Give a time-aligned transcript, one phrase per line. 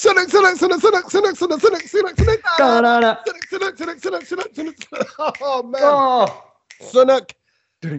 [0.00, 2.16] Sunak, Sunak, Sunak, Sunak, Sunak,
[2.58, 3.22] Da, da, da.
[3.50, 5.36] Sunak, Sunak, Sunak, Sunak, Sunak, Sunak, Sunak.
[5.42, 6.26] Oh man, Oh.
[6.80, 7.36] Sunak,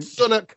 [0.00, 0.56] Sunak,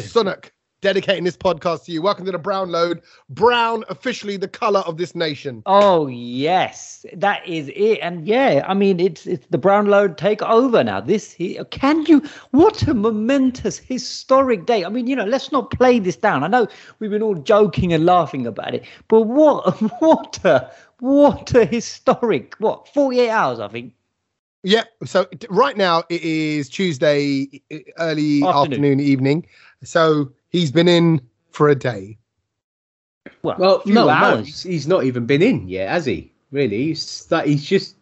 [0.00, 0.55] Sunak.
[0.86, 2.00] Dedicating this podcast to you.
[2.00, 3.02] Welcome to the Brown Load.
[3.28, 5.64] Brown, officially the color of this nation.
[5.66, 7.98] Oh yes, that is it.
[8.02, 11.00] And yeah, I mean it's it's the brown load take over now.
[11.00, 12.22] This he, can you
[12.52, 14.84] what a momentous historic day.
[14.84, 16.44] I mean, you know, let's not play this down.
[16.44, 16.68] I know
[17.00, 19.66] we've been all joking and laughing about it, but what
[20.00, 23.92] what a what a historic what 48 hours I think.
[24.62, 24.84] Yeah.
[25.04, 27.60] So right now it is Tuesday,
[27.98, 28.72] early Afternoon.
[28.72, 29.46] afternoon, evening.
[29.82, 32.18] So he's been in for a day.
[33.42, 34.46] Well, Well, no, no, hours.
[34.46, 36.32] he's, he's not even been in yet, has he?
[36.52, 36.84] Really?
[36.88, 37.96] He's that he's just.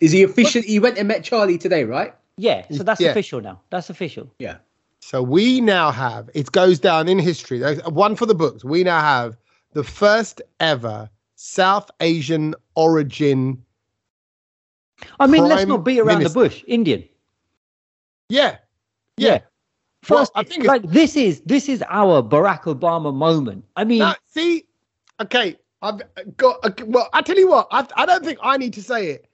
[0.00, 0.62] Is he official?
[0.62, 2.14] He went and met Charlie today, right?
[2.36, 3.10] yeah, so that's Yeah.
[3.10, 3.60] official now.
[3.70, 4.32] That's official.
[4.38, 4.56] Yeah.
[5.00, 7.58] So we now have it goes down in history.
[7.58, 8.64] There's one for the books.
[8.64, 9.36] We now have
[9.72, 13.62] the first ever South Asian origin.
[15.18, 16.38] I mean, let's not beat around Minister.
[16.38, 16.64] the bush.
[16.66, 17.04] Indian.
[18.28, 18.56] Yeah.
[19.16, 19.40] Yeah.
[20.08, 23.64] Well, First, I think like this is this is our Barack Obama moment.
[23.76, 24.64] I mean, Now, see,
[25.20, 26.00] okay, I've
[26.36, 26.64] got.
[26.64, 29.26] okay, Well, I tell you what, I, I don't think I need to say it.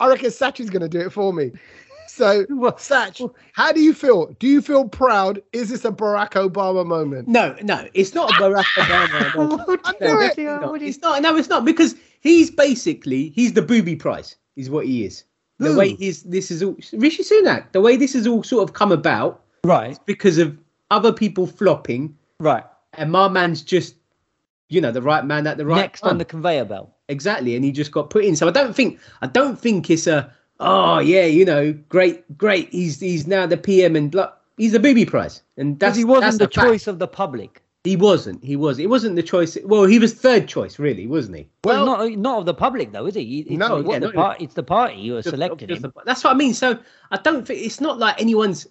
[0.00, 1.52] I reckon Sach is going to do it for me.
[2.08, 3.18] So, Well, Sach,
[3.52, 4.34] how do you feel?
[4.40, 5.40] Do you feel proud?
[5.52, 7.28] Is this a Barack Obama moment?
[7.28, 9.34] No, no, it's not a Barack Obama.
[9.36, 9.78] no.
[9.84, 10.36] I do knew it.
[10.36, 11.22] what No, what do you- it's not.
[11.22, 14.34] No, it's not because he's basically he's the booby prize.
[14.56, 15.22] Is what he is.
[15.58, 15.78] The Who?
[15.78, 17.70] way he's this is all Rishi Sunak.
[17.72, 20.56] The way this has all sort of come about Right, because of
[20.90, 22.64] other people flopping, right.
[22.94, 23.94] and my man's just,
[24.68, 26.10] you know, the right man at the right Next time.
[26.12, 26.90] on the conveyor belt.
[27.08, 28.36] exactly, and he just got put in.
[28.36, 32.70] So I don't think I don't think it's a oh yeah, you know, great, great.
[32.70, 34.32] He's he's now the PM and blah.
[34.56, 36.66] He's the booby prize, and that's he wasn't that's the a fact.
[36.68, 37.62] choice of the public.
[37.84, 38.44] He wasn't.
[38.44, 38.78] He was.
[38.78, 39.56] It wasn't the choice.
[39.64, 41.48] Well, he was third choice, really, wasn't he?
[41.64, 43.40] Well, Well, not not of the public though, is he?
[43.40, 45.80] It's, No, it's, yeah, the it's the party who has Just- selected him.
[45.82, 46.52] the- that's what I mean.
[46.54, 46.78] So
[47.10, 48.66] I don't think it's not like anyone's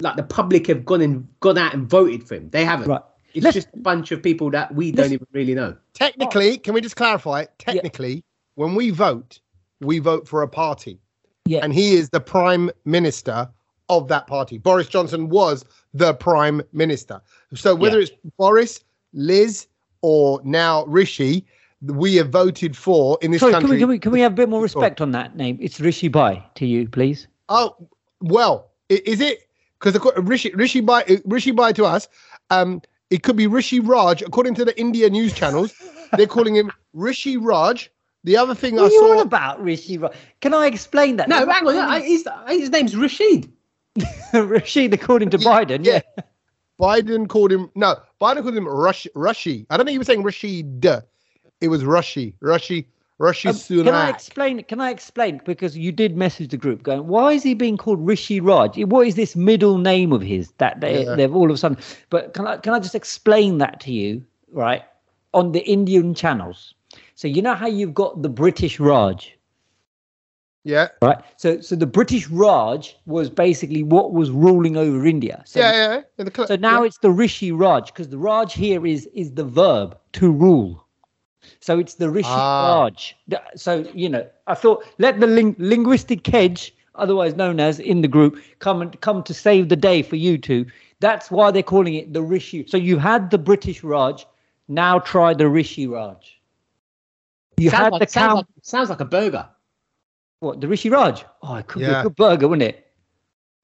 [0.00, 2.50] like the public have gone and gone out and voted for him.
[2.50, 2.88] They haven't.
[2.88, 3.02] Right.
[3.34, 5.76] It's Let's- just a bunch of people that we don't even really know.
[5.94, 7.42] technically, can we just clarify?
[7.42, 7.50] It?
[7.58, 8.24] Technically,
[8.54, 9.40] when we vote,
[9.80, 10.98] we vote for a party.
[11.46, 11.60] Yeah.
[11.62, 13.48] And he is the prime minister
[13.88, 14.58] of that party.
[14.58, 15.64] Boris Johnson was
[15.94, 17.20] the prime minister.
[17.54, 18.04] So whether Yeah.
[18.08, 18.80] it's Boris,
[19.12, 19.66] Liz,
[20.02, 21.46] or now Rishi,
[21.82, 23.76] we have voted for in this Sorry, can country.
[23.76, 25.58] we, can we can we have a bit more respect on that name?
[25.60, 27.28] It's Rishi Bai to you, please.
[27.48, 27.76] Oh,
[28.20, 29.47] well, is it
[29.80, 32.08] because Rishi Rishi Bai Rishi Bai to us?
[32.50, 34.22] Um, it could be Rishi Raj.
[34.22, 35.72] According to the India news channels,
[36.12, 37.90] they're calling him Rishi Raj.
[38.24, 40.12] The other thing What I are you on saw, about Rishi Raj.
[40.40, 41.28] Can I explain that?
[41.28, 41.76] No, hang on.
[41.76, 43.50] I- His, his name's Rashid.
[44.34, 45.84] Rashid, according to Yeah, Biden.
[45.84, 46.00] yeah.
[46.16, 46.24] Yeah.
[46.80, 49.66] Biden called him no, Biden called him Rush Rushi.
[49.70, 50.84] I don't think he was saying Rashid.
[51.60, 52.34] It was Rushi.
[52.42, 52.86] Rushi.
[53.20, 53.84] Rushi Um, Sunak.
[53.84, 54.62] can I explain?
[54.64, 55.40] Can I explain?
[55.44, 58.78] Because you did message the group going, why is he being called Rishi Raj?
[58.84, 61.14] What is this middle name of his that they, Yeah.
[61.16, 61.78] they've all of a sudden?
[62.10, 64.82] But can I can I just explain that to you, right?
[65.34, 66.74] On the Indian channels.
[67.16, 69.36] So you know how you've got the British Raj,
[70.64, 71.18] yeah, right?
[71.36, 75.42] So so the British Raj was basically what was ruling over India.
[75.44, 76.02] So, yeah, yeah.
[76.18, 76.24] yeah.
[76.24, 76.86] The So now yeah.
[76.86, 80.84] it's the Rishi Raj because the Raj here is is the verb to rule.
[81.60, 82.82] So it's the Rishi Ah.
[82.84, 83.16] Raj.
[83.56, 88.08] So you know, I thought let the ling- linguistic Kej, otherwise known as in the
[88.08, 90.66] group, come and come to save the day for you two.
[91.00, 92.66] That's why they're calling it the Rishi.
[92.66, 94.26] So you had the British Raj,
[94.68, 96.40] now try the Rishi Raj.
[97.56, 98.36] You sounds, had like, the sounds, count.
[98.56, 99.48] like, sounds like a burger.
[100.40, 101.24] What the Rishi Raj?
[101.42, 102.00] Oh, it could be Yeah.
[102.00, 102.84] a good burger, wouldn't it?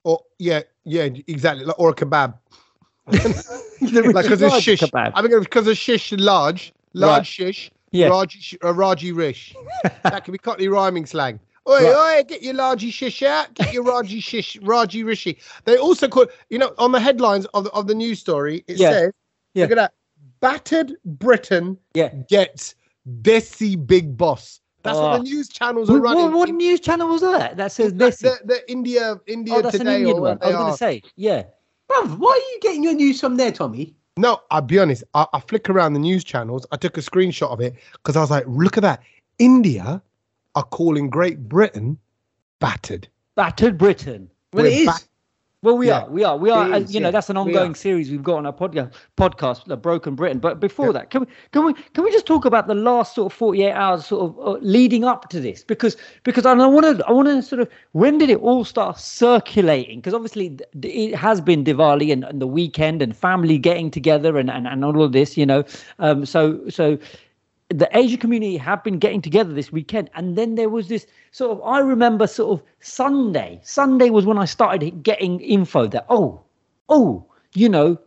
[0.03, 1.65] or yeah, yeah, exactly.
[1.65, 2.35] Like, or a kebab.
[3.81, 4.81] Like because it's shish.
[4.81, 5.11] kebab.
[5.15, 7.25] I think because of shish large, large Right.
[7.25, 7.71] shish.
[7.95, 8.07] Yeah.
[8.07, 9.55] Raji, sh- uh, Raji Rish.
[10.03, 11.39] that could be Cockney rhyming slang.
[11.67, 12.19] Oi, Right.
[12.19, 13.53] oi, get your Raji shish out.
[13.55, 15.37] Get your Raji shish, Raji Rishi.
[15.63, 18.77] They also call, you know, on the headlines of the, of the news story, it
[18.77, 18.91] Yeah.
[18.91, 19.11] says,
[19.55, 19.63] Yeah.
[19.63, 19.93] look at that.
[20.41, 22.09] Battered Britain Yeah.
[22.29, 22.75] gets
[23.21, 24.61] Desi Big Boss.
[24.83, 25.17] That's what Oh.
[25.17, 26.23] the news channels are What, running.
[26.25, 27.57] what, what news channel was that?
[27.57, 28.19] That says the, this.
[28.19, 30.37] the, the India, India Oh, that's an today Indian or one.
[30.41, 31.43] I was going to say, yeah.
[31.89, 33.95] Bruv, why are you getting your news from there, Tommy?
[34.17, 35.03] No, I'll be honest.
[35.13, 36.65] I, I flick around the news channels.
[36.71, 39.01] I took a screenshot of it because I was like, look at that.
[39.39, 40.01] India
[40.55, 41.97] are calling Great Britain
[42.59, 43.07] battered.
[43.35, 44.29] Battered Britain.
[44.53, 44.85] Well, We're it is.
[44.85, 45.03] back-
[45.65, 46.01] Well, we Yeah.
[46.01, 46.75] are, we are, we are.
[46.75, 47.11] Is, you know, yeah.
[47.11, 47.75] that's an ongoing are.
[47.75, 50.37] series we've got on our podcast, podcast, The Broken Britain.
[50.37, 50.91] But before Yeah.
[50.93, 53.71] that, can we, can we, can we just talk about the last sort of forty-eight
[53.71, 55.63] hours, sort of uh, leading up to this?
[55.63, 58.99] Because, because I want to, I want to sort of, when did it all start
[58.99, 59.99] circulating?
[60.01, 64.51] Because obviously, it has been Diwali and, and the weekend and family getting together and,
[64.51, 65.63] and and all of this, you know.
[65.97, 66.99] Um, so, so
[67.69, 71.51] the Asian community have been getting together this weekend, and then there was this sort
[71.57, 71.63] of.
[71.65, 73.59] I remember sort of Sunday.
[73.63, 76.41] Sunday was when I started getting info that oh,
[76.89, 77.25] oh,
[77.55, 77.97] you know,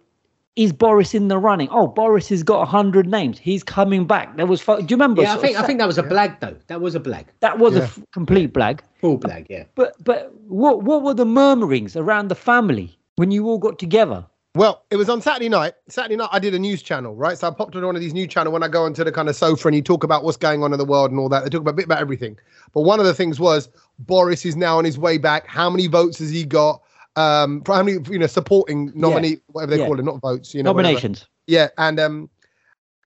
[0.54, 1.68] is Boris in the running?
[1.70, 3.38] Oh, Boris has got hundred names.
[3.38, 4.36] He's coming back.
[4.36, 4.64] There was.
[4.64, 5.22] Do you remember?
[5.22, 6.56] Yeah, I think I think that was a blag though.
[6.68, 7.26] That was a blag.
[7.40, 7.84] that was a Yeah.
[7.84, 8.80] f- complete blag.
[9.00, 9.46] Full blag.
[9.50, 9.64] Yeah.
[9.74, 14.24] But but what what were the murmurings around the family when you all got together?
[14.54, 15.74] Well, it was on Saturday night.
[15.88, 17.36] Saturday night, I did a news channel, right?
[17.38, 19.28] So I popped on one of these news channel when I go onto the kind
[19.28, 21.44] of sofa and you talk about what's going on in the world and all that.
[21.44, 22.36] They talk about a bit about everything.
[22.72, 23.68] But one of the things was
[24.00, 25.46] Boris is now on his way back.
[25.46, 26.82] How many votes has he got?
[27.14, 29.86] Um, for how many, you know, supporting nominee, whatever they Yeah.
[29.86, 30.88] call it, not votes, you know, whatever.
[30.88, 31.26] Nominations.
[31.46, 32.30] Yeah, and um,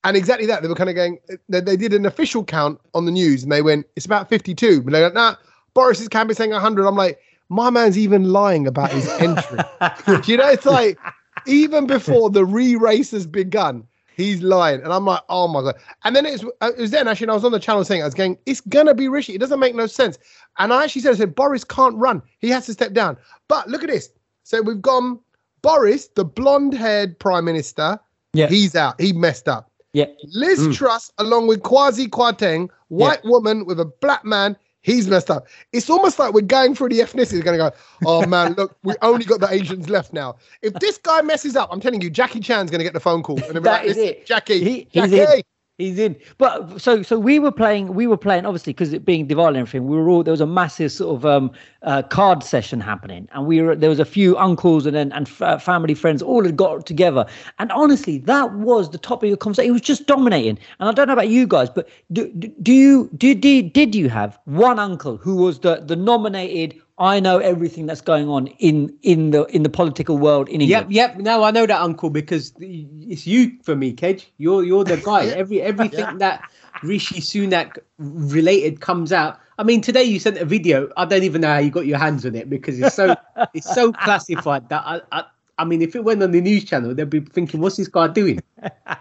[0.04, 0.62] and exactly that.
[0.62, 1.18] They were kind of going.
[1.48, 4.82] They, they did an official count on the news, and they went, "It's about 52."
[4.82, 5.36] But they're like, "Nah,
[5.74, 9.58] Boris's camp is saying 100." I'm like, my man's even lying about his entry.
[10.26, 10.98] You know, it's like
[11.46, 13.86] even before the re-race has begun,
[14.16, 17.28] he's lying, and I'm like, "Oh my god!" And then it's it was then actually,
[17.28, 19.34] I was on the channel saying, I was going, "It's gonna be Rishi.
[19.34, 20.18] It doesn't make no sense."
[20.58, 22.22] And I actually said, "I said Boris can't run.
[22.38, 23.16] He has to step down."
[23.48, 24.10] But look at this.
[24.44, 25.20] So we've gone
[25.62, 27.98] Boris, the blonde-haired prime minister.
[28.32, 28.48] Yeah.
[28.48, 29.00] He's out.
[29.00, 29.70] He messed up.
[29.92, 30.06] Yeah.
[30.32, 30.74] Liz Mm.
[30.74, 35.46] Truss, along with Kwasi Kwarteng, white woman with a black man, he's messed up.
[35.72, 38.94] It's almost like we're going through the ethnicities, going to go, oh man, look, we
[39.02, 40.36] only got the Asians left now.
[40.60, 43.22] If this guy messes up, I'm telling you, Jackie Chan's going to get the phone
[43.22, 43.42] call.
[43.44, 44.26] And That like, is it.
[44.26, 45.44] Jackie, He- he's Jackie.
[45.82, 46.16] He's in.
[46.38, 49.56] But so so we were playing we were playing obviously because it being Diwali and
[49.58, 49.88] everything.
[49.88, 51.50] We were all there was a massive sort of um
[51.82, 55.28] uh, card session happening, and we were there was a few uncles and then and
[55.28, 57.26] f- family friends all had got together.
[57.58, 59.70] And honestly, that was the topic of your conversation.
[59.70, 60.58] It was just dominating.
[60.78, 63.94] And I don't know about you guys, but do do, do you did did did
[63.94, 66.80] you have one uncle who was the the nominated?
[66.98, 70.92] I know everything that's going on in in the in the political world in England.
[70.92, 71.14] yep.
[71.16, 71.22] Yep.
[71.24, 74.26] No, I know that, Uncle, because it's you for me, Kej.
[74.38, 75.26] You're you're the guy.
[75.42, 76.42] Every everything that
[76.82, 79.38] Rishi Sunak related comes out.
[79.58, 80.90] I mean, today you sent a video.
[80.96, 83.14] I don't even know how you got your hands on it because it's so
[83.54, 85.24] it's so classified that I, I
[85.58, 88.08] I mean, if it went on the news channel, they'd be thinking, "What's this guy
[88.08, 88.96] doing?" I,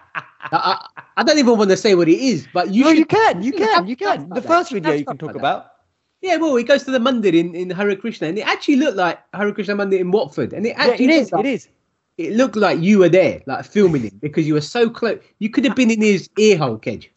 [0.51, 2.97] I, I don't even want to say what it is, but you No, should.
[2.99, 4.29] you can, you should can, you can.
[4.29, 5.71] like The first video you can talk like about.
[6.21, 8.97] Yeah, well, he goes to the mandir in, in Hare Krishna, and it actually looked
[8.97, 11.68] like Hare Krishna mandir in Watford, and it Yeah, actually it is, like, it is.
[12.18, 15.19] it looked like you were there, like filming him, because you were so close.
[15.39, 17.07] You could have been in his ear hole, Kej.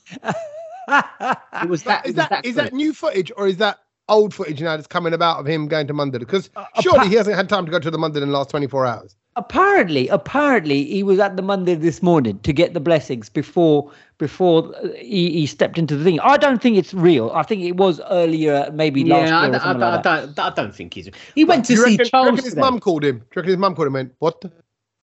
[1.63, 2.07] It was that.
[2.07, 3.79] Is it was that, is that new footage or is that
[4.09, 6.21] old footage now that's coming about of him going to London?
[6.21, 8.35] Because Uh, surely appa- he hasn't had time to go to the London in the
[8.37, 9.17] last 24 hours.
[9.37, 14.73] Apparently, apparently, he was at the mandir this morning to get the blessings before before
[14.77, 16.21] uh, he, he stepped into the thing.
[16.21, 17.31] I don't think it's real.
[17.35, 20.07] I think it was earlier, maybe last Yeah, I, year or don't- I, don't- like.
[20.07, 20.39] I don't.
[20.39, 21.11] I don't think he's.
[21.35, 22.41] He went to Do you see reckon, Charles.
[22.41, 22.61] his today.
[22.61, 23.19] mum called him?
[23.19, 24.45] Do you reckon his mum called him and went, what?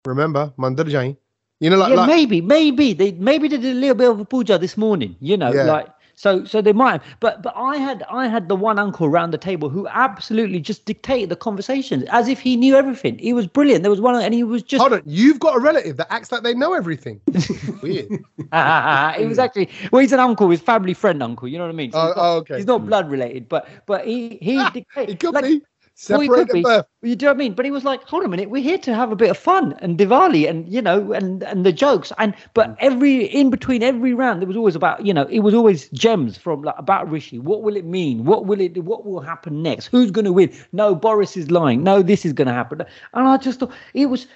[0.06, 1.16] Remember, Mandir Jain?
[1.60, 4.20] You know, like, yeah, like maybe, maybe they maybe they did a little bit of
[4.20, 5.16] a puja this morning.
[5.20, 5.64] You know, Yeah.
[5.64, 6.92] like so so they might.
[6.92, 7.04] Have.
[7.20, 10.84] But but I had I had the one uncle around the table who absolutely just
[10.84, 13.18] dictated the conversations as if he knew everything.
[13.18, 13.82] He was brilliant.
[13.82, 16.30] There was one, and he was just hold on, you've got a relative that acts
[16.32, 17.20] like they know everything.
[17.82, 18.08] Weird.
[19.18, 21.48] he was actually well, he's an uncle, his family friend uncle.
[21.48, 21.92] You know what I mean?
[21.92, 22.56] So Oh, he's, not, oh, okay.
[22.56, 25.14] he's not blood related, but but he he Ah, dictated.
[25.14, 25.62] It could like, be.
[26.08, 27.08] Well, he could Separate be.
[27.08, 27.54] You do know what I mean?
[27.54, 29.38] But he was like, hold on a minute, we're here to have a bit of
[29.38, 32.76] fun and Diwali and you know and and the jokes and but mm.
[32.80, 36.36] every in between every round there was always about you know it was always gems
[36.36, 37.38] from like about Rishi.
[37.38, 38.24] What will it mean?
[38.24, 38.76] What will it?
[38.82, 39.86] What will happen next?
[39.86, 40.52] Who's going to win?
[40.72, 41.84] No, Boris is lying.
[41.84, 42.80] No, this is going to happen.
[42.80, 44.26] And I just thought it was.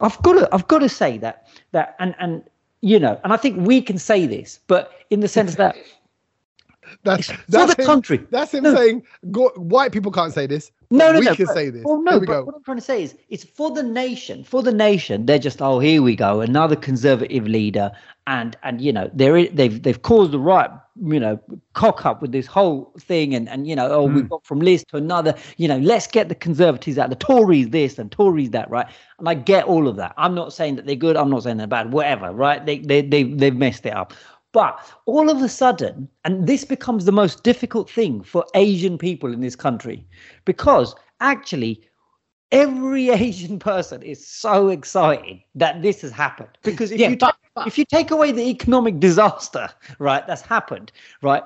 [0.00, 0.48] I've got to.
[0.52, 2.42] I've got to say that that and and
[2.80, 5.76] you know and I think we can say this, but in the sense that
[7.04, 8.26] That's, for that's the him, country.
[8.30, 8.74] That's him No.
[8.74, 10.70] saying go, white people can't say this.
[10.90, 11.34] No, no, we no.
[11.34, 11.82] can but- say this.
[11.84, 12.44] Well, no, Here we go.
[12.44, 14.42] what I'm trying to say is, it's for the nation.
[14.42, 17.90] For the nation, they're just, oh, here we go, another conservative leader,
[18.26, 20.70] and and you know, they're they've they've caused the right,
[21.02, 21.38] you know,
[21.74, 24.14] cock up with this whole thing, and and you know, oh, Hmm.
[24.14, 27.68] we've got from Liz to another, you know, let's get the conservatives out, the Tories
[27.68, 28.86] this and Tories that, right?
[29.18, 30.14] And I get all of that.
[30.16, 31.16] I'm not saying that they're good.
[31.18, 31.92] I'm not saying they're bad.
[31.92, 32.64] Whatever, right?
[32.64, 34.14] They they they they've messed it up.
[34.58, 39.32] But all of a sudden, and this becomes the most difficult thing for Asian people
[39.32, 40.04] in this country,
[40.46, 41.80] because actually,
[42.50, 46.48] every Asian person is so excited that this has happened.
[46.64, 49.68] Because if Yeah, you but- but- if you take away the economic disaster,
[50.00, 50.90] right, that's happened,
[51.22, 51.44] right,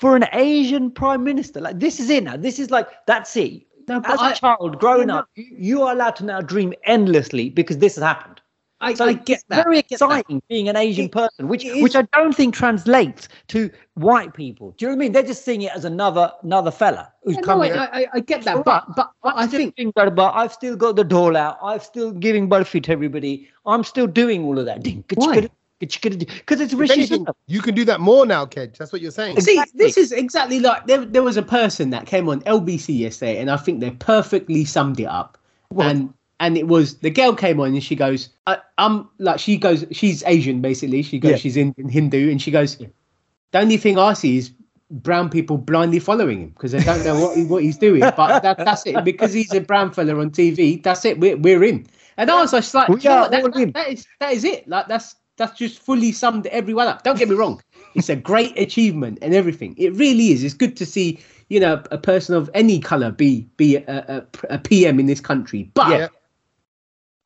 [0.00, 2.38] for an Asian prime minister, like this is it now.
[2.38, 3.60] This is like that's it.
[3.88, 7.50] No, As a I- child growing up, you, you are allowed to now dream endlessly
[7.50, 8.40] because this has happened.
[8.84, 9.64] I, So I it's get that.
[9.64, 10.04] very I get that.
[10.06, 14.74] exciting being an Asian It- person, which which I don't think translates to white people.
[14.76, 15.12] Do you know what I mean?
[15.12, 17.62] They're just seeing it as another another fella who's Yeah, no.
[17.62, 20.96] I, I, I get that, but but I think doing that, but I've still got
[20.96, 21.58] the dole out.
[21.62, 23.48] I'm still giving burfi to everybody.
[23.66, 24.86] I'm still doing all of that.
[25.14, 25.48] Why?
[25.80, 28.76] Because it's If Rishi anything, you can do that more now, Kej.
[28.78, 29.40] That's what you're saying.
[29.40, 29.78] See, Exactly.
[29.84, 33.50] this is exactly like there, there was a person that came on LBC yesterday, and
[33.50, 35.36] I think they perfectly summed it up.
[35.76, 39.56] And and it was the girl came on and she goes, I, I'm like she
[39.56, 41.02] goes, she's Asian basically.
[41.02, 41.36] She goes, Yeah.
[41.38, 44.50] she's in, in Hindu, and she goes, the only thing I see is
[44.90, 48.00] brown people blindly following him because they don't know what he, what he's doing.
[48.00, 50.82] But that, that's it because he's a brown fella on TV.
[50.82, 51.18] That's it.
[51.20, 51.86] We're we're in.
[52.16, 54.44] And I was just like, We "Do you know that, that- that is that is
[54.44, 54.68] it.
[54.68, 57.02] Like that's that's just fully summed everyone up.
[57.02, 57.60] Don't get me wrong.
[57.96, 59.74] It's a great achievement and everything.
[59.78, 60.44] It really is.
[60.44, 64.26] It's good to see, you know, a person of any color be be a, a,
[64.54, 65.70] a PM in this country.
[65.74, 66.08] But Yeah.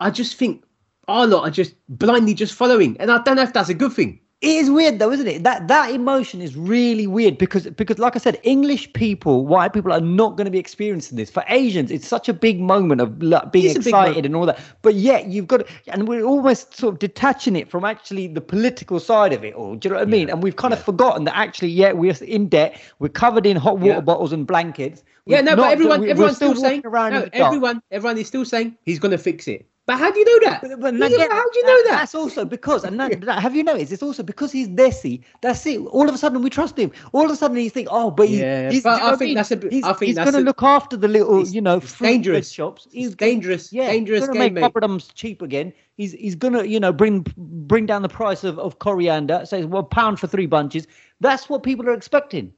[0.01, 0.65] I just think
[1.09, 3.75] oh, our lot are just blindly just following, and I don't know if that's a
[3.75, 4.21] good thing.
[4.41, 5.43] It is weird though, isn't it?
[5.43, 9.93] That that emotion is really weird because because like I said, English people, white people
[9.93, 11.29] are not going to be experiencing this.
[11.29, 14.25] For Asians, it's such a big moment of like, being It is a big excited
[14.27, 14.61] and all that.
[14.83, 19.01] But yet you've got and we're almost sort of detaching it from actually the political
[19.01, 19.75] side of it all.
[19.75, 20.31] Do you know what I mean?
[20.31, 22.81] And we've kind of forgotten that actually, yeah, we're in debt.
[23.01, 24.01] We're covered in hot water Yeah.
[24.03, 25.03] bottles and blankets.
[25.27, 27.35] Yeah, We've no, not- but everyone, we- everyone's still, saying, around no, dark.
[27.35, 29.67] everyone, everyone is still saying he's going to fix it.
[29.89, 30.61] But how do you know that?
[30.61, 31.97] But, but How do you- again, how do you know that?
[32.01, 33.91] That's also because, and that, that- have you noticed?
[33.91, 35.23] It's also because he's Desi.
[35.41, 35.79] That's it.
[35.79, 36.93] All of a sudden, we trust him.
[37.13, 39.17] All of a sudden, you think, oh, but he's, Yeah, he's, but do you I
[39.17, 39.35] think mean?
[39.37, 41.87] that's a He's, I think he's going to look after the little, you know, it's
[41.95, 42.51] fruit bread dangerous.
[42.53, 42.87] shops.
[42.93, 44.75] He's dangerous, Yeah, dangerous He's going to make mate.
[44.75, 45.73] poppadoms cheap again.
[45.97, 49.41] He's he's going to, you know, bring bring down the price of, of coriander.
[49.47, 50.87] Says well, pound for three bunches.
[51.21, 52.53] That's what people are expecting.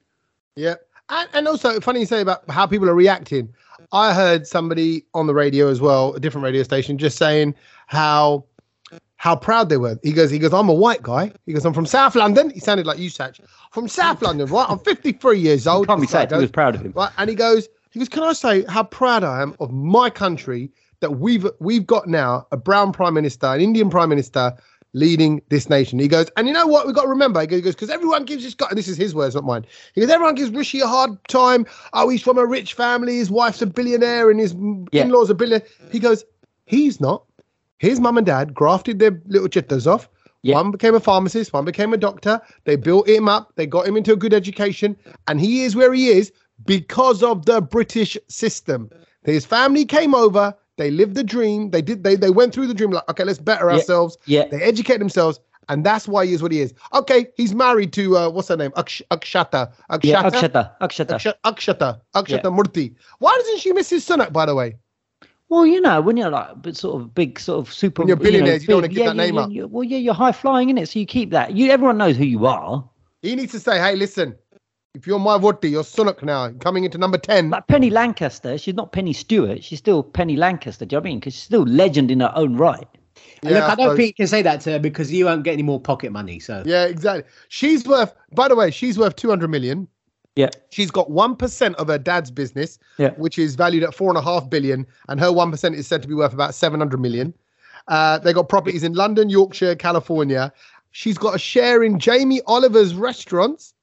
[0.57, 0.75] Yeah.
[1.11, 3.55] And, and also, funny you say about how people are reacting.
[3.93, 7.55] I heard somebody on the radio as well, a different radio station, just saying
[7.87, 8.45] how
[9.17, 9.99] how proud they were.
[10.03, 11.31] He goes, he goes, I'm a white guy.
[11.45, 12.49] He goes, I'm from South London.
[12.49, 13.37] He sounded like you, Sach.
[13.71, 14.65] From South London, right?
[14.67, 15.89] I'm 53 years old.
[15.89, 16.93] This guy said he was proud of him.
[16.97, 20.09] Right, and he goes, he goes, can I say how proud I am of my
[20.09, 20.71] country
[21.01, 24.55] that we've we've got now a brown prime minister, an Indian prime minister
[24.93, 25.99] leading this nation.
[25.99, 26.87] He goes, and you know what?
[26.87, 27.41] We've got to remember.
[27.41, 29.65] He goes, because everyone gives this guy, and this is his words, not mine.
[29.95, 31.67] He goes, everyone gives Rishi a hard time.
[31.93, 33.17] Oh, he's from a rich family.
[33.17, 34.55] His wife's a billionaire, and his
[34.93, 35.05] Yeah.
[35.05, 35.67] in-laws a billionaire.
[35.93, 36.25] He goes,
[36.67, 37.25] he's not.
[37.79, 40.09] His mum and dad grafted their little chittas off.
[40.43, 40.55] Yeah.
[40.57, 42.41] One became a pharmacist, one became a doctor.
[42.65, 44.97] They built him up, they got him into a good education,
[45.29, 46.33] and he is where he is
[46.65, 48.91] because of the British system.
[49.25, 52.75] His family came over, they lived the dream, they did they they went through the
[52.75, 53.75] dream like, okay, let's better Yeah.
[53.77, 54.17] ourselves.
[54.27, 54.47] Yeah.
[54.51, 56.73] They educate themselves, and that's why he is what he is.
[57.01, 58.73] Okay, he's married to uh, what's her name?
[58.83, 59.63] Aksh- Akshata.
[59.91, 60.05] Akshata.
[60.05, 60.63] Yeah, Akshata.
[60.81, 61.15] Akshata.
[61.17, 62.01] Aksha- Akshata.
[62.15, 62.57] Akshata Yeah.
[62.59, 62.95] Murthy.
[63.19, 64.77] Why doesn't she miss his Sunak, by the way?
[65.51, 68.03] Well, you know, when you're like but sort of big, sort of super.
[68.03, 69.71] When you're billionaires, you don't wanna big- give that yeah, name yeah, up.
[69.71, 71.57] well, yeah, you're high flying in it, so you keep that.
[71.57, 72.85] You, everyone knows who you are.
[73.23, 74.35] He needs to say, hey, listen,
[74.95, 77.51] if you're my Voti, you're Sunak now, coming into number 10.
[77.51, 79.63] Like Penny Lancaster, she's not Penny Stewart.
[79.63, 80.85] She's still Penny Lancaster.
[80.85, 81.21] Do you know what I mean?
[81.21, 82.87] Because she's still legend in her own right.
[83.43, 83.97] And Look, I, don't suppose.
[83.97, 86.41] think you can say that to her because you won't get any more pocket money.
[86.41, 87.31] So Yeah, exactly.
[87.49, 89.87] She's worth, by the way, she's worth 200 million.
[90.37, 90.51] Yeah.
[90.71, 93.11] She's got 1% of her dad's business, Yeah.
[93.11, 94.87] which is valued at four and a half billion.
[95.09, 97.33] And her 1% is said to be worth about 700 million.
[97.89, 100.53] Uh, they got properties in London, Yorkshire, California.
[100.93, 103.75] She's got a share in Jamie Oliver's restaurants.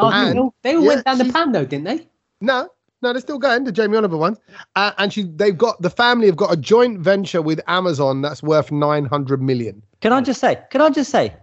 [0.00, 2.08] Oh, And- they all, yeah, went down the pan though, didn't they?
[2.40, 2.68] No,
[3.02, 4.38] no, they're still going, the Jamie Oliver ones.
[4.76, 8.42] Uh, and she, they've got, the family have got a joint venture with Amazon that's
[8.42, 9.82] worth 900 million.
[10.00, 10.58] Can I just say?
[10.70, 11.34] Can I just say?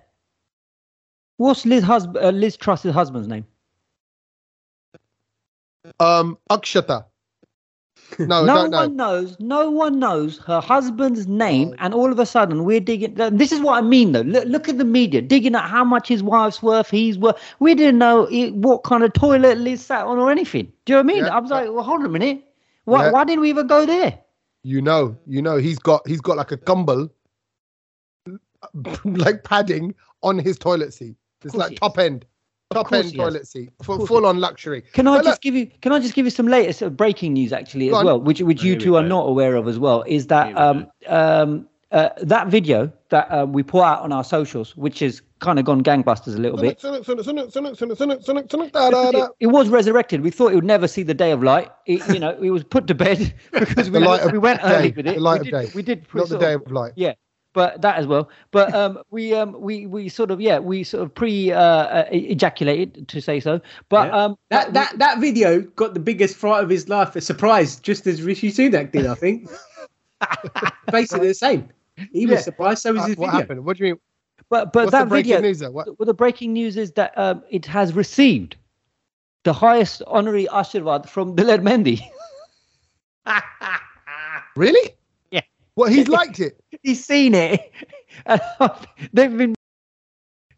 [1.38, 2.24] What's Liz husband?
[2.24, 3.46] Uh, Liz Truss's husband's name?
[6.00, 7.06] Um, Akshata.
[8.20, 8.78] No, no don't know.
[8.80, 9.40] one knows.
[9.40, 13.14] No one knows her husband's name, and all of a sudden we're digging.
[13.16, 14.22] This is what I mean, though.
[14.22, 16.90] Look, look at the media digging at how much his wife's worth.
[16.90, 17.38] He's worth.
[17.60, 20.72] We didn't know it, what kind of toilet Liz sat on or anything.
[20.86, 21.26] Do you know what I mean?
[21.26, 21.36] Yeah.
[21.36, 22.44] I was like, well, hold on a minute.
[22.86, 23.12] Why, Yeah.
[23.12, 24.18] why didn't we even go there?
[24.64, 27.10] You know, you know, he's got he's got like a gumball,
[29.06, 31.16] like padding on his toilet seat.
[31.44, 32.26] It's like top end,
[32.72, 34.84] top end toilet seat, full, full on luxury.
[34.94, 35.68] Can I But just look- give you?
[35.82, 38.06] Can I just give you some latest uh, breaking news actually as on.
[38.06, 40.04] well, which which you Here we two are not aware of as well?
[40.08, 44.76] Is that um um uh, that video that um, we put out on our socials,
[44.76, 46.78] which has kind of gone gangbusters a little bit.
[46.84, 50.20] It, it was resurrected.
[50.22, 51.70] We thought it would never see the day of light.
[51.86, 54.62] It, you know, it was put to bed because we, The light of we went
[54.62, 55.16] day, early with it.
[55.16, 55.72] the light we of did, day.
[55.76, 56.92] We did Not the day of- of light.
[56.98, 57.14] yeah,
[57.58, 58.30] but that as well.
[58.52, 62.06] But um, we um, we we sort of yeah, we sort of pre uh, uh,
[62.12, 63.60] ejaculated to say so.
[63.90, 64.18] But Yeah.
[64.26, 67.80] um, That we- that that video got the biggest fright of his life, a surprise,
[67.80, 69.50] just as Rishi Sunak did, I think.
[70.92, 71.68] Basically the same.
[72.14, 72.42] He was Yeah.
[72.42, 73.40] surprised, so was Uh, his what video.
[73.42, 73.66] happened?
[73.66, 74.00] What do you mean?
[74.50, 75.42] but but What's that breaking video.
[75.50, 75.60] news?
[75.60, 75.72] There?
[75.72, 75.88] What?
[75.98, 78.56] Well, the breaking news is that um, it has received
[79.46, 82.00] the highest honorary Ashirwad from Daler Mehndi.
[84.56, 84.97] Really?
[85.78, 86.60] Well, he's liked it.
[86.84, 87.72] He's seen it.
[89.14, 89.56] They've been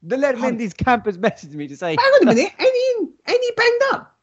[0.02, 2.54] The Leonard Mendes campus messaged me to say, Hang on a minute.
[2.60, 4.19] Ain't he, ain't he banged up?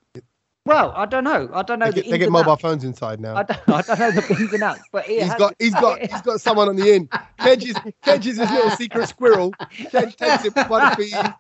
[0.67, 1.49] "Well, I don't know.
[1.55, 2.63] I don't know They the get, they get mobile outs.
[2.63, 3.37] phones inside now.
[3.37, 5.75] I don't, I don't know the ins and outs, but he He's has- got he's
[5.75, 7.09] got he's got someone on the in.
[7.41, 9.53] Kej is Kej is his little secret squirrel.
[9.93, 11.35] Kej takes it Butterfee,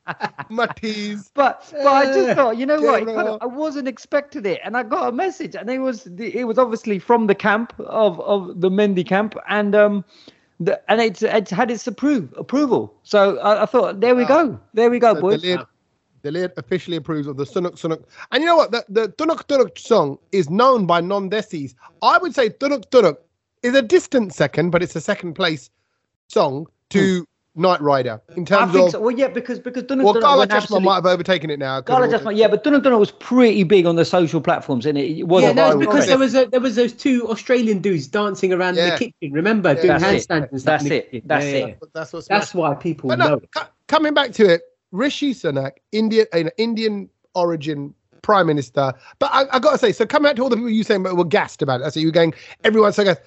[0.50, 1.30] Matties.
[1.35, 3.04] But but I just thought, you know what?
[3.06, 6.37] kind of- I wasn't expecting it, and I got a message, and it was the-
[6.38, 10.04] it was obviously from the camp of of the Mehndi camp, and um,
[10.61, 12.95] the, and it's it's had its approve approval.
[13.02, 14.28] So I, I thought, there we Wow.
[14.47, 15.42] go, there we go, The, boys.
[15.42, 15.66] the
[16.26, 18.02] the lead officially approves of the Sunak Sunak.
[18.33, 18.73] And you know what?
[18.73, 21.75] The the Tunak Tunak song is known by non-Desis.
[22.02, 23.16] I would say Tunak Tunak
[23.62, 25.71] is a distant second, but it's a second place
[26.28, 27.62] song to hmm.
[27.62, 28.90] Knight Rider in I terms think of.
[28.92, 29.00] so.
[29.00, 31.80] Well, yeah, because because Dunham Well, Dunham Gala went absolutely- might have overtaken it now.
[31.80, 34.40] Gala of all Cheshma, the- yeah, but Dunham Dunham was pretty big on the social
[34.40, 36.11] platforms, and it, it was yeah, a no, because trend.
[36.11, 38.90] there was a, there was those two Australian dudes dancing around Yeah.
[38.90, 39.33] the kitchen.
[39.33, 40.28] Remember doing That's it.
[40.28, 40.80] handstands and stuff.
[40.80, 41.28] That's in the it.
[41.28, 41.78] That's Yeah, it.
[41.95, 43.28] that's what's That's why people But know.
[43.28, 44.62] no, co- coming back to it,
[44.97, 48.93] Rishi Sunak, Indian, an Indian origin prime minister.
[49.19, 51.03] But I, I got to say, so coming back to all the people you saying
[51.03, 51.85] were gassed about it.
[51.85, 52.33] I see you going,
[52.65, 53.21] everyone's so gassed.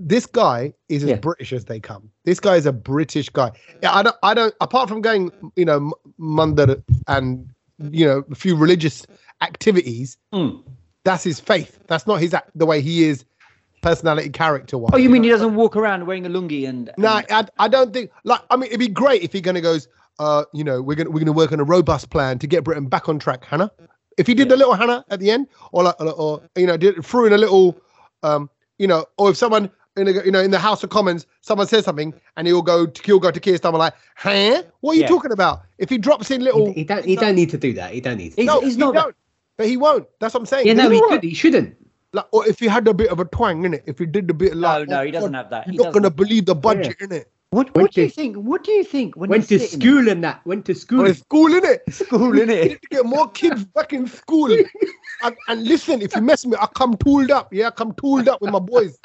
[0.00, 1.16] This guy is as Yeah.
[1.16, 2.10] British as they come.
[2.24, 3.52] This guy is a British guy.
[3.82, 4.54] Yeah, I don't, I don't.
[4.60, 7.48] Apart from going, you know, m- mandir and
[7.90, 9.06] you know a few religious
[9.40, 10.62] activities, Mm.
[11.04, 11.78] that's his faith.
[11.86, 13.24] That's not his act, the way he is,
[13.82, 14.90] personality, character wise.
[14.94, 16.90] Oh, you mean he doesn't walk around wearing a lungi and?
[16.98, 19.60] No, and- I, I don't think like I mean it'd be great if he gonna
[19.60, 19.86] goes,
[20.18, 22.86] uh, you know, we're gonna we're gonna work on a robust plan to get Britain
[22.86, 23.70] back on track, Hannah.
[24.16, 26.76] If he did the little Hannah at the end, or like, or, or you know,
[26.76, 27.76] did threw in a little,
[28.22, 31.26] um, you know, or if someone in a, you know in the House of Commons,
[31.40, 34.62] someone says something and he'll go to he'll go to Keir Starmer like, huh?
[34.80, 35.08] What are you Yeah.
[35.08, 35.62] talking about?
[35.78, 37.04] If he drops in little, He, he don't.
[37.04, 37.92] He don't need to do that.
[37.92, 38.30] He don't need.
[38.30, 38.36] To.
[38.36, 39.16] He's- no, he's he not that- don't.
[39.56, 40.06] But he won't.
[40.20, 40.66] That's what I'm saying.
[40.66, 41.10] Yeah, no, You he know what?
[41.20, 41.22] could.
[41.24, 41.76] He shouldn't.
[42.12, 44.28] Like, or if he had a bit of a twang in it, if he did
[44.30, 45.66] a bit of No, like, no, oh, he doesn't God, have that.
[45.66, 46.02] You're He not doesn't.
[46.02, 47.30] gonna believe the budget in it.
[47.54, 48.34] What, Went what do you think?
[48.34, 50.44] What do you think when Went to school and that.
[50.44, 51.02] Went to school.
[51.02, 51.82] Well, it's school in it.
[51.94, 52.62] School, We innit?
[52.64, 54.50] need to get more kids back in school.
[55.22, 57.52] and, and listen, if you mess me, I come tooled up.
[57.52, 58.98] Yeah, I come tooled up with my boys.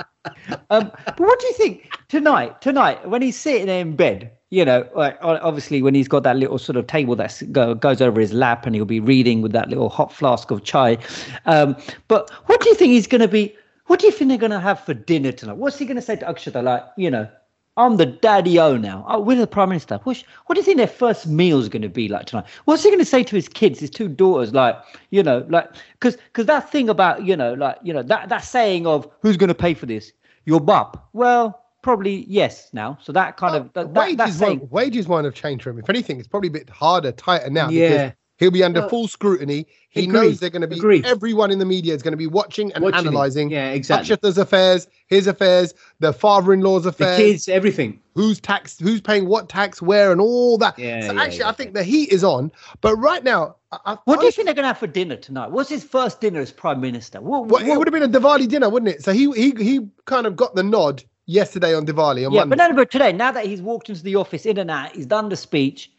[0.72, 2.60] Um, but what do you think tonight?
[2.60, 6.36] Tonight, when he's sitting there in bed, you know, like, obviously when he's got that
[6.36, 9.52] little sort of table that go, goes over his lap, and he'll be reading with
[9.52, 10.98] that little hot flask of chai.
[11.46, 13.56] Um, but what do you think he's going to be?
[13.86, 15.58] What do you think they're going to have for dinner tonight?
[15.58, 16.64] What's he going to say to Akshata?
[16.64, 17.30] Like, you know,
[17.78, 19.06] I'm the daddy-o now.
[19.08, 20.00] Oh, we're the prime minister.
[20.04, 22.46] What, what do you think their first meal is going to be like tonight?
[22.66, 24.54] What's he going to say to his kids, his two daughters?
[24.54, 24.76] Like,
[25.12, 28.44] you know, like, because because that thing about, you know, like, you know, that that
[28.44, 30.12] saying of who's going to pay for this?
[30.46, 31.02] Your bub.
[31.14, 32.98] Well, probably yes now.
[33.02, 34.60] So that kind of that, that, that wages, saying.
[34.60, 35.80] won't, wages won't have changed for him.
[35.80, 37.70] If anything, it's probably a bit harder, tighter now.
[37.70, 38.12] Yeah.
[38.40, 39.68] He'll be under Well, full scrutiny.
[39.90, 41.06] He agreed, knows they're going to be, agreed.
[41.06, 43.08] everyone in the media is going to be watching and Watching it.
[43.10, 43.50] analysing.
[43.52, 44.16] Yeah, exactly.
[44.24, 48.00] Affairs, his affairs, the father-in-law's affairs, The affairs, kids, everything.
[48.16, 50.80] who's tax, who's paying what tax, where, and all that.
[50.80, 51.50] Yeah, so yeah, actually, yeah.
[51.50, 52.52] I think the heat is on.
[52.80, 55.52] But right now, I, What do you think they're going to have for dinner tonight?
[55.52, 57.20] What's his first dinner as prime minister?
[57.20, 59.04] What, Well, it would have been a Diwali dinner, wouldn't it?
[59.04, 62.56] So he he he kind of got the nod yesterday on Diwali on yeah, Monday.
[62.56, 65.06] but no, but today, now that he's walked into the office in and out, he's
[65.06, 65.92] done the speech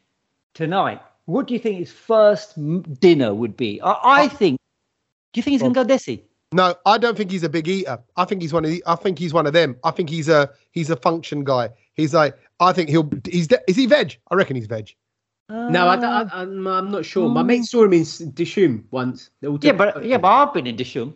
[0.55, 1.00] tonight.
[1.30, 3.80] What do you think his first m- dinner would be?
[3.80, 4.58] I, I Uh, think.
[5.32, 6.22] Do you think he's going to go desi?
[6.52, 8.00] No, I don't think he's a big eater.
[8.16, 9.76] I think he's one of the, I think he's one of them.
[9.84, 11.70] I think he's a he's a function guy.
[11.94, 14.18] He's like I think he'll he's de- is he veg?
[14.30, 14.90] I reckon he's veg.
[15.48, 17.28] No, I, I, I'm, I'm not sure.
[17.28, 19.30] My mate saw him in Dishoom once.
[19.40, 21.14] Yeah, but yeah, but I've been in Dishoom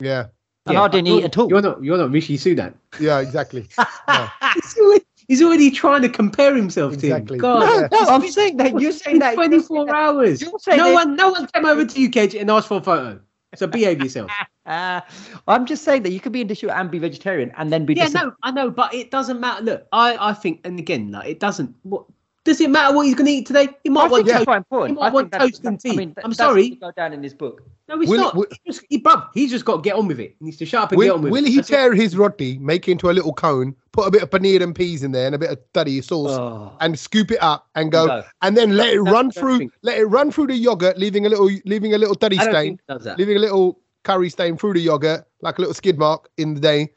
[0.00, 0.26] Yeah,
[0.66, 1.48] and Yeah, I didn't you're- eat at all.
[1.50, 1.84] You're not.
[1.84, 2.72] You're not Rishi Sunak.
[2.98, 3.68] yeah, exactly.
[4.08, 4.28] No,
[5.28, 7.38] He's already, trying to compare himself Exactly.
[7.38, 7.60] to him.
[7.60, 9.34] no, God, no, I'm saying that you're saying that.
[9.34, 10.42] 24 that- hours.
[10.42, 13.20] No that- one, no one came over to you, Cage, and asked for a photo.
[13.56, 14.30] So behave yourself.
[14.66, 15.00] Uh,
[15.48, 17.94] I'm just saying that you could be in Dishoom and be vegetarian and then be
[17.94, 19.62] yeah, dis- no, I know, but it doesn't matter.
[19.62, 21.74] Look, I, I think, and again, like, it doesn't.
[21.84, 22.04] What
[22.44, 23.68] does it matter what he's going to eat today?
[23.82, 24.46] He I might think want that's toast.
[24.46, 24.90] quite important.
[24.98, 25.96] He might I want toast and that- I tea.
[25.96, 26.70] mean, that- I'm that's sorry.
[26.70, 27.62] to go down in his book.
[27.88, 28.34] No, he's Will- not.
[28.34, 30.36] will- He just, he, bruv, he's just got to get on with it.
[30.38, 31.48] He needs to shut up and get will on with will it.
[31.48, 31.72] he That's it.
[31.74, 34.74] tear his roti, make it into a little cone, put a bit of paneer and
[34.74, 36.72] peas in there and a bit of study sauce, Oh.
[36.80, 38.22] and scoop it up and go, Go.
[38.42, 39.72] and then let it That's run through, thing.
[39.82, 42.52] let it run through the yogurt, leaving a little leaving a little teddy stain.
[42.52, 43.18] think he does that.
[43.18, 46.60] leaving a little curry stain through the yogurt, like a little skid mark in the
[46.60, 46.90] day,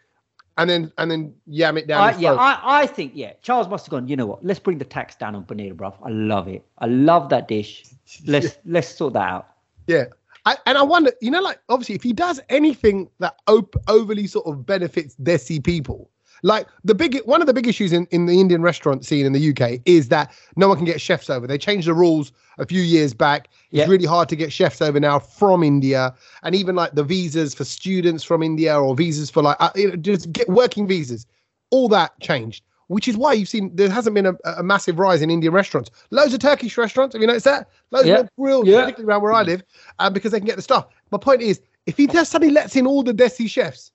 [0.58, 2.02] and then and then yam it down.
[2.02, 2.34] I, yeah.
[2.34, 3.34] I, I think yeah.
[3.42, 4.08] Charles must have gone.
[4.08, 4.44] You know what?
[4.44, 5.96] Let's bring the tax down on paneer, bruv.
[6.04, 6.66] I love it.
[6.80, 7.86] I love that dish.
[8.26, 9.48] Let's let's sort that out.
[9.88, 10.06] yeah.
[10.46, 14.28] I, and I wonder, you know, like obviously, if he does anything that op- overly
[14.28, 16.10] sort of benefits Desi people,
[16.44, 19.34] like the big one of the big issues in, in the Indian restaurant scene in
[19.34, 21.48] the UK is that no one can get chefs over.
[21.48, 23.48] They changed the rules a few years back.
[23.72, 23.88] It's Yeah.
[23.88, 27.64] really hard to get chefs over now from India, and even like the visas for
[27.64, 29.70] students from India or visas for like uh,
[30.02, 31.26] just get working visas.
[31.72, 32.64] All that changed.
[32.90, 35.92] which is why you've seen there hasn't been a, a massive rise in Indian restaurants.
[36.12, 37.14] Loads of Turkish restaurants.
[37.14, 37.68] Have you noticed that?
[37.92, 38.20] Loads Yeah.
[38.20, 38.80] of grills, Yeah.
[38.84, 39.62] particularly around where I live,
[40.00, 40.88] um, because they can get the stuff.
[41.12, 43.92] My point is, if he just suddenly lets in all the Desi chefs,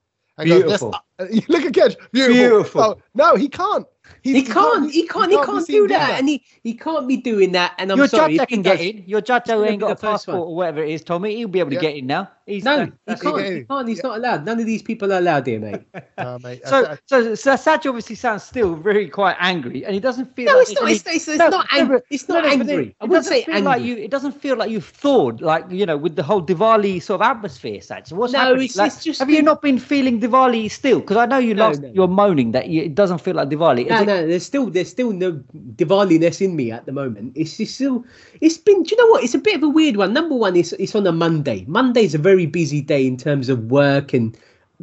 [0.46, 0.94] "Let's- Beautiful.
[1.18, 2.34] uh, you look at Kej, beautiful.
[2.34, 2.80] Beautiful.
[2.82, 3.86] Oh, no, he can't.
[4.22, 7.08] He, He can't, he can't, he be can't do doing that, and he, he can't
[7.08, 7.74] be doing that.
[7.78, 9.04] And I'm your sorry, judge if he can get in.
[9.06, 10.46] Your judge who gonna ain't got a passport one.
[10.48, 11.80] or whatever it is, Tommy, he'll be able to Yeah.
[11.82, 12.30] get in now.
[12.46, 13.44] He's No, that- he can't.
[13.54, 13.88] He can't.
[13.88, 14.44] He's not allowed.
[14.44, 15.82] None of these people are allowed here, mate.
[16.18, 20.00] Uh, mate, So, uh, so, so Saj obviously sounds still very quite angry, and he
[20.00, 20.46] doesn't feel.
[20.46, 20.82] No, like it's not.
[20.84, 22.00] any- It's, it's, it's No, not angry.
[22.10, 22.86] It's not no, angry.
[22.88, 23.66] It, I wouldn't doesn't say feel angry.
[23.72, 23.96] like you.
[23.96, 27.26] It doesn't feel like you've thawed, like you know, with the whole Diwali sort of
[27.26, 27.80] atmosphere.
[27.80, 28.62] Saj, what's No, happening?
[28.64, 31.00] it's- Like, it's just have you not been feeling Diwali still?
[31.00, 31.90] Because I know you No, last no.
[31.94, 33.86] you're moaning that you, it doesn't feel like Diwali.
[34.02, 35.32] Is No, no, there's still there's still no
[35.76, 37.32] Diwali-ness in me at the moment.
[37.36, 38.04] It's just still
[38.40, 39.24] it's been do you know what?
[39.24, 40.12] It's a bit of a weird one.
[40.12, 41.64] Number one, it's it's on a Monday.
[41.68, 44.36] Monday's a very busy day in terms of work and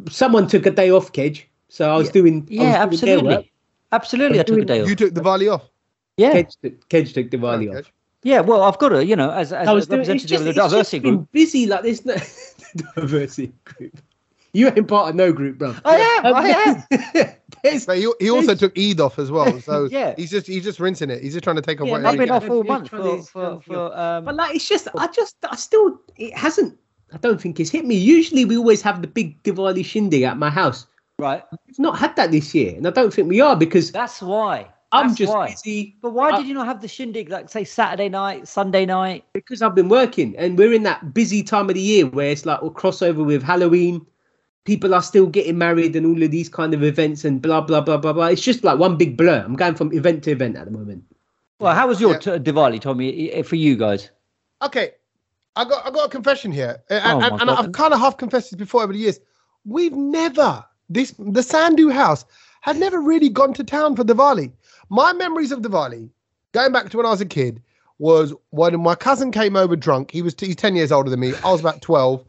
[0.10, 1.44] someone took a day off, Kej.
[1.70, 2.12] So I was Yeah.
[2.14, 3.46] doing Yeah, was doing their work.
[3.92, 4.40] absolutely, absolutely.
[4.40, 4.90] I took a day off.
[4.90, 5.70] you took the volley off.
[6.18, 7.92] Yeah, Kej took, Kej took Diwali Sorry, off.
[8.24, 8.42] Yeah.
[8.42, 10.42] Well, I've got to, you know, as as I a was doing, it's representative just,
[10.42, 11.32] of the it's just diversity been group.
[11.32, 12.04] busy like this.
[12.06, 12.16] No,
[12.96, 13.98] diversity group.
[14.54, 15.76] You ain't part of no group, bro.
[15.86, 16.50] I am, I
[17.24, 17.28] am.
[17.64, 19.60] There's, But he, he also took Eid off as well.
[19.62, 20.16] So Yeah.
[20.18, 21.22] he's just he's just rinsing it.
[21.22, 23.62] He's just trying to take off Yeah, I've been off all month for to- for,
[23.62, 24.26] for um.
[24.26, 26.78] But like, it's just, I just, I still, it hasn't.
[27.14, 27.96] I don't think it's hit me.
[27.96, 30.86] Usually, we always have the big Diwali shindig at my house.
[31.18, 34.22] Right, We've not had that this year, and I don't think we are because that's
[34.22, 34.68] why.
[34.92, 35.50] I'm That's just why.
[35.50, 35.96] busy.
[36.02, 39.26] But why I- did you not have the shindig, like say Saturday night, Sunday night?
[39.34, 42.46] Because I've been working, and we're in that busy time of the year where it's
[42.46, 44.06] like we'll crossover with Halloween.
[44.66, 47.82] People are still getting married and all of these kind of events and blah blah
[47.82, 48.28] blah blah blah.
[48.28, 49.44] It's just like one big blur.
[49.46, 51.04] I'm going from event to event at the moment.
[51.60, 52.20] Well, how was your Yeah.
[52.20, 54.10] t- Diwali, Tommy, for you guys?
[54.62, 54.92] Okay,
[55.56, 58.18] I got I got a confession here, and, Oh, and, and I've kind of half
[58.18, 59.20] confessed this before over the years.
[59.66, 62.26] We've never this the Sandhu house
[62.62, 64.52] had never really gone to town for Diwali.
[64.90, 66.10] My memories of Diwali,
[66.52, 67.62] going back to when I was a kid,
[67.98, 70.12] was when my cousin came over drunk.
[70.12, 71.34] He was he's ten years older than me.
[71.44, 72.24] I was about twelve.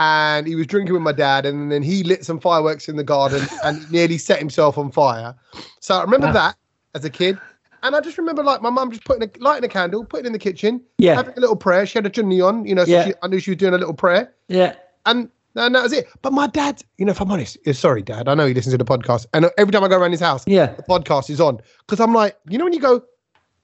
[0.00, 3.04] And he was drinking with my dad, and then he lit some fireworks in the
[3.04, 5.34] garden and nearly set himself on fire.
[5.80, 6.32] So I remember Wow.
[6.32, 6.56] that
[6.94, 7.38] as a kid,
[7.82, 10.28] and I just remember like my mum just putting a lighting a candle, putting it
[10.28, 11.84] in the kitchen, Yeah, having a little prayer.
[11.84, 13.04] She had a chunni on, you know, so Yeah.
[13.04, 14.32] she, I knew she was doing a little prayer.
[14.48, 14.74] yeah.
[15.06, 16.06] And, and that was it.
[16.22, 18.78] But my dad, you know, if I'm honest, sorry, dad, I know he listens to
[18.78, 19.26] the podcast.
[19.34, 20.66] And every time I go around his house, Yeah.
[20.74, 21.58] the podcast is on.
[21.86, 23.02] Because I'm like, you know, when you go,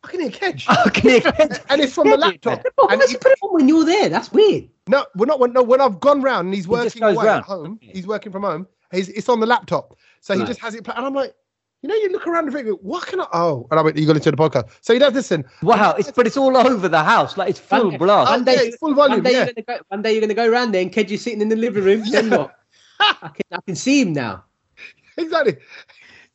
[0.07, 0.67] I can hear Kej.
[0.87, 1.23] Okay.
[1.69, 2.63] and it's from the laptop.
[2.63, 4.09] But why And does he- he put it on when you're there?
[4.09, 4.69] That's weird.
[4.89, 5.41] no, we're not.
[5.41, 8.31] When, no, when I've gone round and he's working goes away at home, he's working
[8.33, 8.67] from home.
[8.93, 10.47] He's, it's on the laptop, so he Right.
[10.49, 10.87] just has it.
[10.87, 11.35] And I'm like,
[11.83, 13.27] you know, you look around and think, what can I?
[13.33, 15.45] Oh, and I went, you got into the podcast, so he does listen.
[15.63, 17.97] Wow, it's but it's all over the house, like it's full Okay.
[17.97, 18.29] blast.
[18.31, 19.17] Oh, One day- yeah, it's full volume.
[19.17, 21.11] One day, Yeah, you're gonna go, one day you're gonna go around there and Kej
[21.11, 22.03] is sitting in the living room.
[22.11, 22.57] Then what?
[23.01, 24.45] I can, I can see him now.
[25.17, 25.57] exactly.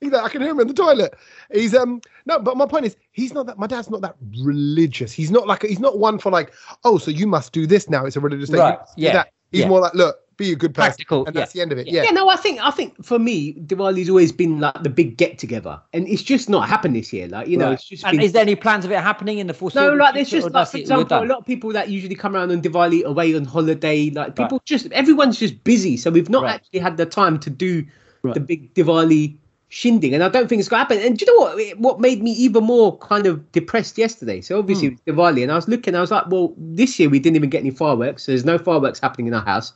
[0.02, 0.26] Exactly.
[0.26, 1.14] I can hear him in the toilet.
[1.54, 5.12] He's um no, but my point is he's not that my dad's not that religious.
[5.12, 8.06] He's not like he's not one for like, oh, so you must do this now.
[8.06, 8.60] It's a religious thing.
[8.60, 9.32] Right, You must do yeah, that.
[9.52, 9.68] He's yeah.
[9.68, 10.92] more like, look, be a good person.
[10.92, 11.88] Practical, And that's the end of it.
[11.88, 12.04] yeah.
[12.04, 12.04] Yeah.
[12.06, 15.38] Yeah, no, I think I think for me, Diwali's always been like the big get
[15.38, 17.28] together, and it's just not happened this year.
[17.28, 17.74] Like you know, Right.
[17.74, 19.94] it's just And been is there any plans of it happening in the future no,
[19.94, 22.62] like there's just like for example, a lot of people that usually come around on
[22.62, 24.10] Diwali away on holiday.
[24.10, 26.56] Like people just everyone's just busy, so we've not Right.
[26.56, 27.86] actually had the time to do
[28.24, 28.34] Right.
[28.36, 29.36] the big Diwali
[29.74, 31.00] shindig, and I don't think it's gonna happen.
[31.00, 31.78] And do you know what?
[31.80, 34.42] What made me even more kind of depressed yesterday?
[34.42, 34.96] So obviously Hmm.
[35.06, 37.38] it was Diwali, and I was looking, I was like, well, this year we didn't
[37.38, 38.24] even get any fireworks.
[38.24, 39.72] So there's no fireworks happening in our house,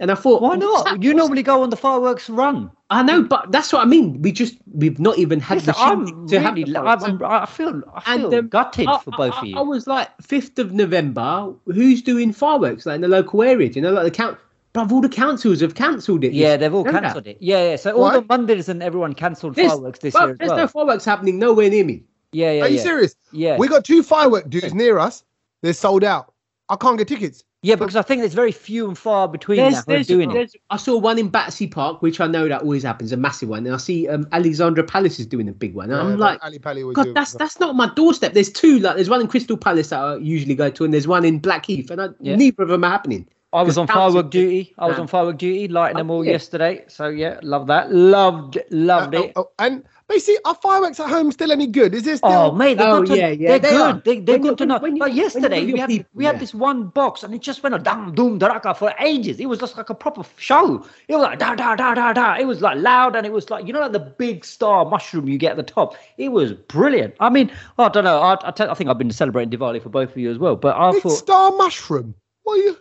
[0.00, 1.02] and I thought, Why not?
[1.02, 2.70] You normally go on the fireworks run.
[2.90, 4.20] I know, but that's what I mean.
[4.22, 7.22] We just we've not even had Listen, the I'm to really, the I'm.
[7.22, 9.56] I feel, I And, feel um, gutted I- for both I, of you.
[9.58, 11.52] I was like, fifth of November.
[11.66, 13.68] Who's doing fireworks like in the local area?
[13.68, 14.38] Do you know, like the count?
[14.86, 16.32] But all the councils have cancelled it.
[16.32, 17.38] yeah, they've all cancelled it.
[17.40, 17.76] Yeah, yeah.
[17.76, 18.20] So all Why?
[18.20, 20.58] the Mondays and everyone cancelled There's- fireworks this year as there's well.
[20.58, 22.04] no fireworks happening nowhere near me.
[22.32, 22.82] yeah, yeah, Are you yeah.
[22.82, 23.14] serious?
[23.32, 25.24] Yeah, We got two firework dudes near us.
[25.62, 26.32] They're sold out.
[26.68, 27.42] I can't get tickets.
[27.62, 30.54] yeah, because I think there's very few and far between There's, now who are there's,
[30.54, 30.60] it.
[30.70, 33.64] I saw one in Battersea Park, which I know that always happens, a massive one.
[33.66, 35.90] And I see um, Alexandra Palace is doing a big one.
[35.90, 37.38] And Yeah, I'm like, Ali Pali was doing God, that's it.
[37.38, 38.34] that's not my doorstep.
[38.34, 41.08] There's two, like there's one in Crystal Palace that I usually go to, and there's
[41.08, 42.36] one in Blackheath, and I, Yeah.
[42.36, 43.26] neither of them are happening.
[43.50, 44.74] I was on firework duty.
[44.78, 46.32] I was on firework duty, lighting them Oh, all yeah.
[46.32, 46.84] yesterday.
[46.88, 47.90] So yeah, love that.
[47.90, 49.32] Loved, loved Uh, it.
[49.36, 51.94] oh, oh, and basically, are fireworks at home still any good?
[51.94, 52.18] Is this?
[52.18, 52.30] still?
[52.30, 53.04] Oh mate, they're Oh.
[53.04, 53.80] To, yeah, yeah, they're they good.
[53.80, 54.02] are.
[54.04, 54.76] They, they're When you- to know.
[54.76, 56.38] Like yesterday, we had people, we had yeah.
[56.40, 59.40] this one box, and it just went a dum doom daraka for ages.
[59.40, 60.84] It was just like a proper show.
[61.08, 62.34] It was like da da da da da.
[62.38, 65.26] It was like loud, and it was like you know like the big star mushroom
[65.26, 65.96] you get at the top.
[66.18, 67.14] It was brilliant.
[67.18, 68.18] I mean, I don't know.
[68.20, 70.54] I I, tell- I think I've been celebrating Diwali for both of you as well.
[70.54, 72.14] But I Big thought star mushroom.
[72.42, 72.76] What are you?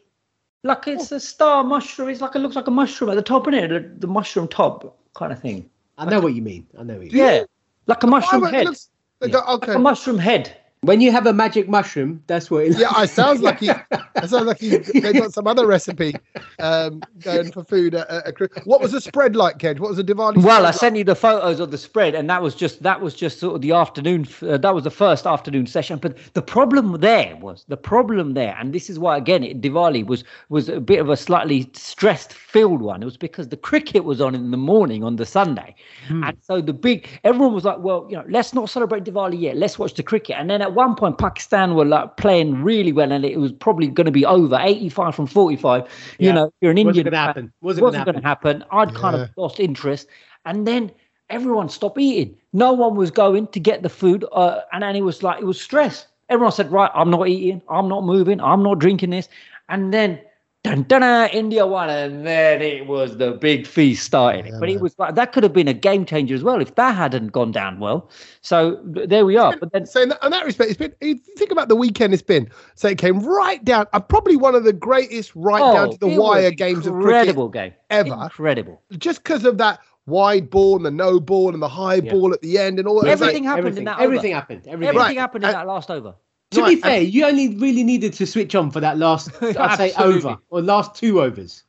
[0.68, 2.10] Like it's a star mushroom.
[2.10, 3.68] It's like it looks like a mushroom at the top, is it?
[3.70, 5.70] The, the mushroom top kind of thing.
[5.98, 6.68] I know what you mean.
[6.78, 7.26] I know what you mean.
[7.26, 7.44] Yeah.
[7.88, 8.90] like a mushroom it head, looks-
[9.22, 9.40] Yeah.
[9.50, 9.68] Okay.
[9.68, 10.56] like a mushroom head.
[10.82, 13.70] When you have a magic mushroom, that's what it Yeah, it sounds like he.
[13.70, 14.78] It sounds like he.
[15.02, 16.14] They got some other recipe
[16.60, 17.96] um, going for food.
[17.96, 19.80] At, at, at, what was the spread like, Kej?
[19.80, 20.42] What was the Diwali?
[20.44, 20.76] Well, I like?
[20.76, 23.56] sent you the photos of the spread, and that was just that was just sort
[23.56, 24.28] of the afternoon.
[24.42, 25.98] Uh, that was the first afternoon session.
[25.98, 30.06] But the problem there was the problem there, and this is why again it, Diwali
[30.06, 33.02] was was a bit of a slightly stressed filled one.
[33.02, 35.74] It was because the cricket was on in the morning on the Sunday,
[36.10, 39.58] and so the big everyone was like, well, you know, let's not celebrate Diwali yet.
[39.58, 40.36] Let's watch the cricket.
[40.38, 43.88] And then at one point, Pakistan were like playing really well, and it was probably
[43.88, 45.88] going to be over, eighty-five from forty-five.
[46.20, 47.04] You know, you're an wasn't Indian.
[47.06, 47.54] going to happen.
[47.62, 48.64] Wasn't, wasn't going to happen.
[48.72, 50.08] I'd kind of lost interest,
[50.46, 50.92] and then
[51.30, 52.36] everyone stopped eating.
[52.54, 55.46] No one was going to get the food, uh, and then it was like it
[55.46, 56.06] was stress.
[56.30, 57.62] Everyone said, "Right, I'm not eating.
[57.70, 58.42] I'm not moving.
[58.42, 59.30] I'm not drinking this."
[59.70, 60.20] And then,
[60.68, 64.46] dun, dun, dun, India won, and then it was the big feast starting.
[64.48, 66.76] Yeah, but it was like that could have been a game changer as well if
[66.76, 68.10] that hadn't gone down well.
[68.42, 69.56] So there we are.
[69.58, 71.20] But then, So in that, in that respect, it's been.
[71.38, 72.50] Think about the weekend it's been.
[72.76, 73.86] So it came right down.
[73.94, 77.04] Uh, probably one of the greatest right down oh, to the wire games of cricket
[77.08, 78.14] incredible game, ever.
[78.24, 78.82] incredible.
[78.98, 82.12] Just because of that wide ball and the no ball and the high Yeah.
[82.14, 83.10] ball at the end and all that.
[83.12, 84.00] It's like- Everything happened everything, in that.
[84.00, 84.40] everything over.
[84.40, 84.60] happened.
[84.68, 84.88] Everything.
[84.88, 85.18] Everything Right.
[85.18, 86.16] happened in And- that last over.
[86.52, 89.76] To Right, be fair, you only really needed to switch on for that last, I'd
[89.78, 91.64] say, over or last two overs.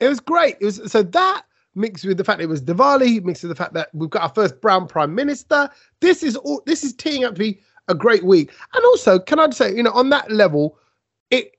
[0.00, 0.56] It was great.
[0.60, 1.42] It was so that
[1.76, 4.28] mixed with the fact it was Diwali, mixed with the fact that we've got our
[4.30, 5.70] first brown prime minister.
[6.00, 6.62] This is all.
[6.66, 8.50] This is teeing up to be a great week.
[8.74, 10.78] And also, can I just say, you know, on that level,
[11.30, 11.56] it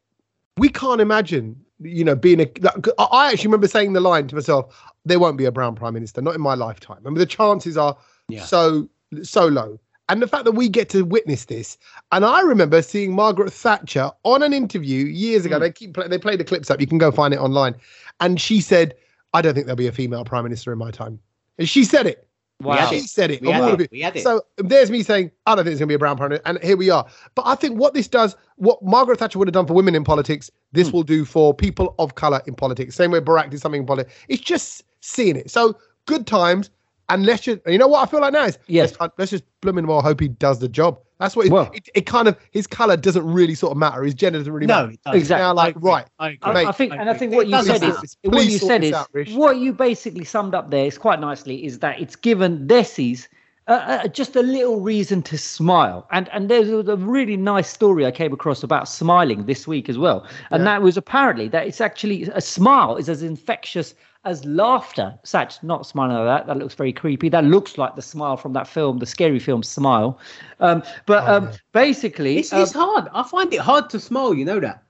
[0.58, 2.52] we can't imagine, you know, being a.
[2.60, 5.76] Like, I- I actually remember saying the line to myself, "There won't be a brown
[5.76, 7.96] prime minister, not in my lifetime." I mean, the chances are
[8.28, 8.44] Yeah.
[8.44, 8.90] so
[9.24, 9.80] so low.
[10.08, 11.78] And the fact that we get to witness this,
[12.12, 15.58] and I remember seeing Margaret Thatcher on an interview years ago.
[15.58, 15.62] Mm.
[15.62, 16.80] They keep play, they play the clips up.
[16.80, 17.76] You can go find it online.
[18.20, 18.96] And she said,
[19.34, 21.20] "I don't think there'll be a female prime minister in my time."
[21.58, 22.28] And she said it.
[22.62, 22.88] Wow.
[22.88, 23.42] She said it.
[23.42, 23.44] It.
[23.82, 23.92] it.
[23.92, 24.24] We had it.
[24.24, 26.48] So there's me saying, I don't think it's going to be a brown prime minister.
[26.48, 27.06] And here we are.
[27.36, 30.06] But I think what this does, what Margaret Thatcher would have done for women in
[30.06, 30.96] politics, this Hmm.
[30.96, 32.96] will do for people of color in politics.
[32.96, 34.14] Same way Barack did something in politics.
[34.30, 35.52] It's just seeing it.
[35.52, 36.70] So good times.
[37.10, 38.96] And let's just, you know what I feel like now is, Yes.
[39.00, 41.00] let's, let's just blooming well hope he does the job.
[41.20, 44.04] That's what it, Well- it, it kind of, his color doesn't really sort of matter.
[44.04, 44.92] His gender doesn't really No, matter.
[44.94, 45.20] it doesn't.
[45.20, 45.44] Exactly.
[45.44, 46.06] Now, like, right.
[46.20, 46.40] I agree.
[46.42, 48.08] I, Mate, I think, and I think what you said is matter.
[48.24, 51.80] what you said is out, what you basically summed up there is quite nicely is
[51.80, 53.30] that it's given Desi's
[53.68, 53.72] uh,
[54.04, 58.06] uh, just a little reason to smile, and and there's a a really nice story
[58.06, 60.66] I came across about smiling this week as well, and Yeah.
[60.66, 65.18] that was apparently that it's actually a smile is as infectious as laughter.
[65.24, 66.48] Such not smiling like that.
[66.48, 67.30] That looks very creepy.
[67.30, 70.20] That looks like the smile from that film, the scary film Smile.
[70.60, 73.08] Um, but Oh, um, basically, It's, um, it's hard.
[73.14, 74.34] I find it hard to smile.
[74.34, 74.84] You know that.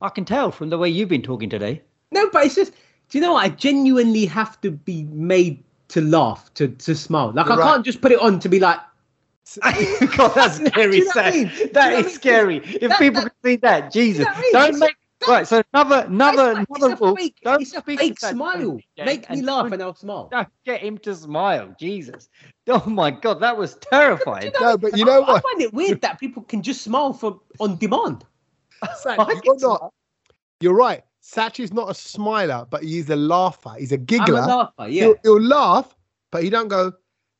[0.00, 1.82] I can tell from the way you've been talking today.
[2.12, 2.72] No, but it's just.
[3.10, 3.44] Do you know what?
[3.44, 7.32] I genuinely have to be made to laugh to to smile.
[7.32, 7.72] Like You're I right.
[7.72, 8.78] can't just put it on to be like.
[10.16, 11.00] God, that's Do you scary.
[11.00, 11.50] know I mean?
[11.56, 12.10] You know what I mean?
[12.10, 12.56] scary.
[12.58, 14.52] If That- people that- can see that, Jesus, know I mean?
[14.52, 14.96] don't make.
[15.28, 17.14] Right, so another, another, It's, another rule.
[17.14, 18.78] it's a fake, Don't it's a speak fake smile.
[18.96, 20.28] Make me laugh and I'll smile.
[20.32, 21.74] Don't get him to smile.
[21.78, 22.28] Jesus.
[22.68, 24.52] Oh my God, that was terrifying.
[24.60, 27.40] No, but you know I, I find it weird that people can just smile for
[27.60, 28.24] on demand.
[28.96, 29.92] Sach, you're can not.
[30.60, 31.02] You're right.
[31.20, 33.74] Sach is not a smiler, but he's a laugher.
[33.78, 34.46] He's a I'm a giggler.
[34.46, 34.88] laugher.
[34.88, 35.04] Yeah.
[35.04, 35.96] He'll, he'll laugh,
[36.30, 36.92] but he don't go,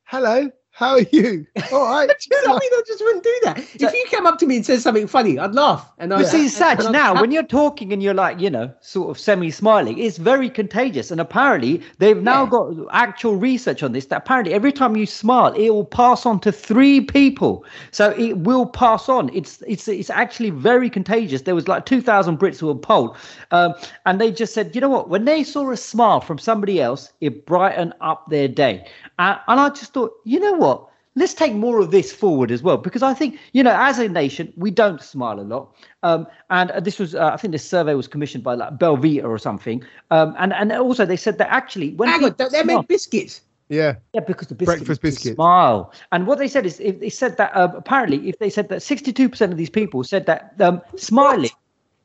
[0.03, 2.07] "Hello, how are you?" All right.
[2.07, 2.69] Do you know I mean?
[2.73, 3.57] I just wouldn't do that.
[3.75, 5.91] If you came up to me and said something funny, I'd laugh.
[5.97, 8.71] And I'd see, and- Sach, I'd now when you're talking and you're like, you know,
[8.81, 11.11] sort of semi-smiling, it's very contagious.
[11.11, 12.49] And apparently, they've now Yeah.
[12.49, 14.05] got actual research on this.
[14.07, 17.65] That apparently, every time you smile, it will pass on to three people.
[17.91, 19.29] So it will pass on.
[19.33, 21.41] It's it's it's actually very contagious.
[21.43, 23.17] There was like 2,000 Brits who were polled,
[23.51, 23.73] um,
[24.05, 25.09] and they just said, you know what?
[25.09, 28.85] When they saw a smile from somebody else, it brightened up their day.
[29.17, 30.89] Uh, and I just thought, you know what?
[31.15, 34.07] let's take more of this forward as well because i think you know as a
[34.07, 37.67] nation we don't smile a lot um, and uh, this was uh, i think this
[37.67, 41.49] survey was commissioned by like belvita or something um, and and also they said that
[41.49, 43.41] actually when Hang on, don't they smile- make biscuits?
[43.71, 43.97] Yeah.
[44.13, 45.35] yeah, because the biscuit Breakfast makes you biscuits.
[45.35, 45.93] Smile.
[46.11, 48.79] And what they said is, if they said that uh, apparently, if they said that
[48.79, 51.51] 62% of these people said that um, smiling,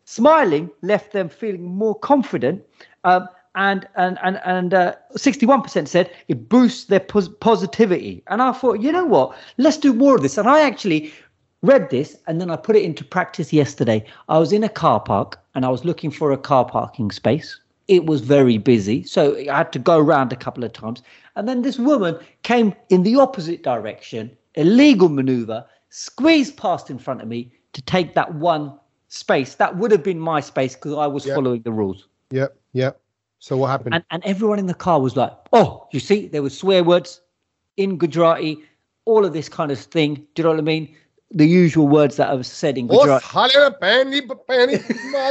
[0.05, 2.63] smiling left them feeling more confident,
[3.05, 8.23] um, and and and and uh, 61% said it boosts their pos- positivity.
[8.27, 9.37] And I thought, you know what?
[9.59, 10.39] Let's do more of this.
[10.39, 11.13] And I actually
[11.63, 14.05] read this and then I put it into practice yesterday.
[14.29, 17.59] I was in a car park and I was looking for a car parking space.
[17.87, 21.03] It was very busy, so I had to go around a couple of times.
[21.37, 27.21] And then this woman came in the opposite direction, illegal maneuver, squeezed past in front
[27.21, 29.57] of me to take that one space.
[29.57, 31.35] That would have been my space because I was Yeah.
[31.35, 32.09] following the rules.
[32.31, 32.57] Yep.
[32.73, 33.01] Yep.
[33.45, 33.95] So what happened?
[33.95, 37.21] And, and everyone in the car was like, oh, you see, there were swear words
[37.77, 38.63] in Gujarati.
[39.05, 40.15] all of this kind of thing.
[40.15, 40.97] Do you know what I mean?
[41.31, 43.23] The usual words that are said in Gujarati.
[43.27, 44.79] Halia Pani, Pani,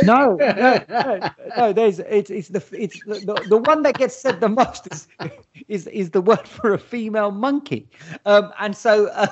[0.04, 1.74] No, no, no, no.
[1.74, 5.08] There's it's it's the it's the, the, the one that gets said the most is
[5.68, 7.90] is is the word for a female monkey,
[8.28, 9.26] um, and so uh,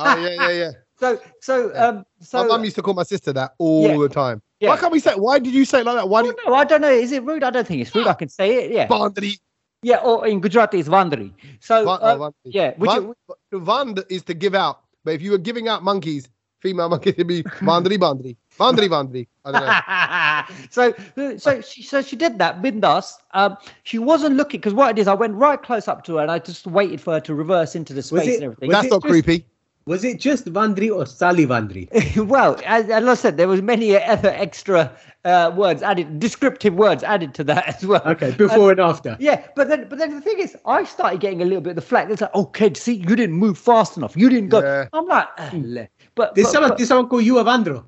[0.00, 0.72] Oh, yeah, yeah, yeah.
[1.00, 2.42] So so um so.
[2.42, 3.96] my mum used to call my sister that all Yeah.
[3.98, 4.42] the time.
[4.60, 4.70] Yeah.
[4.70, 5.14] Why can't we say?
[5.14, 6.08] Why did you say it like that?
[6.08, 6.90] Why Oh, did no, I don't know.
[6.90, 7.44] Is it rude?
[7.44, 8.06] I don't think it's rude.
[8.08, 8.72] I can say it.
[8.72, 9.38] Yeah, Bandri?
[9.82, 9.98] yeah.
[9.98, 11.32] Or in Gujarati, it's vandri.
[11.60, 12.32] So Van- uh, oh, Vandri.
[12.44, 13.14] yeah, which Van,
[13.52, 16.28] Vand is to give out, but if you were giving out monkeys,
[16.60, 19.26] female monkeys, it'd be Bandri, Bandri, Bandri, Bandri.
[19.44, 20.56] I don't know.
[20.70, 24.98] so so she so she did that bindas um she wasn't looking because what it
[25.00, 27.34] is i went right close up to her and i just waited for her to
[27.34, 29.46] reverse into the space it- and everything That's not just- creepy.
[29.88, 31.88] Was it just Vandri or Sally Vandri?
[32.26, 34.92] well as, as i said there was many other extra
[35.24, 39.16] uh words added descriptive words added to that as well Okay, before and after.
[39.18, 41.76] yeah, but then, but then the thing is, I started getting a little bit of
[41.76, 42.10] the flack.
[42.10, 44.14] It's like, oh, kid, see, you didn't move fast enough.
[44.16, 44.60] You didn't go.
[44.60, 44.88] Yeah.
[44.92, 45.50] I'm like, "Ah,
[46.14, 47.84] but, Did but- someone, but- did someone call you Avandro?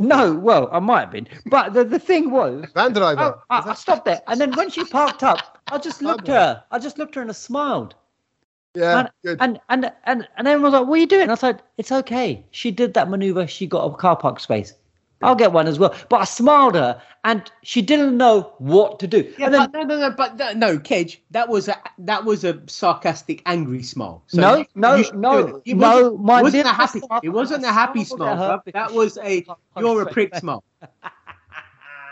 [0.00, 3.12] no, well, I might have been, but the, the thing was, Van I.
[3.50, 6.64] I, I stopped there, and then when she parked up, I just looked at her.
[6.72, 7.94] I just looked at her and I smiled.
[8.74, 11.62] Yeah, and, and and and and everyone was like, "What are you doing?" I said,
[11.78, 12.44] "It's okay.
[12.50, 13.46] She did that maneuver.
[13.46, 14.74] She got a car park space.
[15.22, 18.98] I'll get one as well." But I smiled at her, and she didn't know what
[18.98, 19.32] to do.
[19.38, 22.24] Yeah, and then, but no, no, no, but no, no, Kej, that was a that
[22.24, 24.24] was a sarcastic, angry smile.
[24.26, 25.62] So No, no, you no, it.
[25.66, 27.00] It no, my it wasn't a happy.
[27.00, 28.60] smile, It wasn't a happy smile.
[28.74, 29.46] That was a
[29.78, 30.64] you're a prick smile.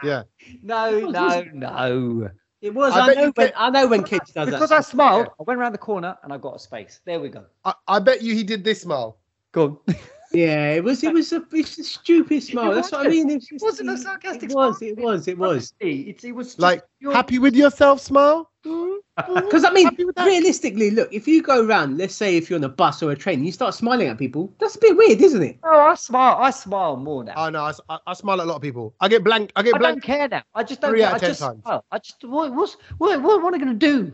[0.05, 0.23] yeah.
[0.63, 2.31] no, no, no.
[2.63, 2.93] It was.
[2.93, 4.79] I I, bet know you when get- I know when Kej does Because that.
[4.79, 7.01] I smiled, I went around the corner and I got a space.
[7.05, 7.45] There we go.
[7.65, 9.19] I, I bet you he did this smile.
[9.51, 9.97] Go on.
[10.33, 11.03] Yeah, it was.
[11.05, 12.75] It was a, it's a stupid smile.
[12.75, 13.31] That's what I mean.
[13.31, 14.79] It's It wasn't a sarcastic It was.
[14.79, 14.91] smile.
[14.91, 15.29] It was.
[15.29, 15.51] It was.
[15.51, 18.51] Honestly, It's, it was Like pure- happy with yourself smile.
[18.65, 18.93] Mm-hmm.
[19.35, 20.25] Because I mean, Happy with that?
[20.27, 23.17] realistically, look, if you go around, let's say if you're on a bus or a
[23.17, 24.51] train, you start smiling at people.
[24.59, 25.59] That's a bit weird, isn't it?
[25.65, 26.39] Oh, I smile.
[26.41, 27.35] I smile more now.
[27.37, 27.99] Oh no, I.
[28.07, 28.95] I smile at a lot of people.
[29.01, 29.53] I get blank.
[29.55, 29.97] I get I blank.
[29.97, 30.43] don't care now.
[30.55, 30.93] I just don't.
[30.93, 31.09] Three care.
[31.09, 31.63] out I of 10 just times.
[31.63, 31.85] smile.
[31.93, 34.13] I just what, what's what, what, what am I going to do?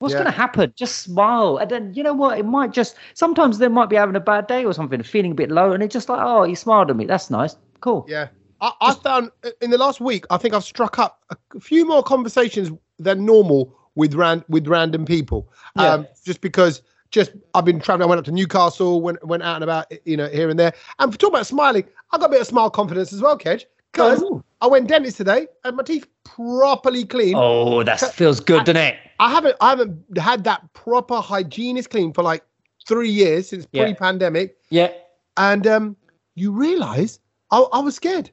[0.00, 0.20] What's Yeah.
[0.20, 0.72] going to happen?
[0.76, 2.38] Just smile, and then you know what?
[2.38, 5.34] It might just sometimes they might be having a bad day or something, feeling a
[5.34, 7.04] bit low, and it's just like, oh, he smiled at me.
[7.04, 7.54] That's nice.
[7.80, 8.06] Cool.
[8.08, 8.28] Yeah.
[8.62, 12.02] I, I found in the last week, I think I've struck up a few more
[12.02, 15.52] conversations than normal with ran with random people.
[15.76, 15.92] Yeah.
[15.94, 18.06] Um, just because just I've been traveling.
[18.06, 20.72] I went up to Newcastle, went went out and about, you know, here and there.
[20.98, 23.64] And for talking about smiling, I got a bit of smile confidence as well, Kej.
[23.92, 24.22] Because.
[24.62, 27.32] I went dentist today and my teeth properly clean.
[27.34, 28.98] Oh, that feels good, doesn't it?
[29.18, 32.44] I haven't I haven't had that proper hygienist clean for like
[32.86, 33.84] three years since Yeah.
[33.84, 34.58] pre-pandemic.
[34.68, 34.92] Yeah.
[35.38, 35.96] And um,
[36.34, 38.30] you realise I, I was scared.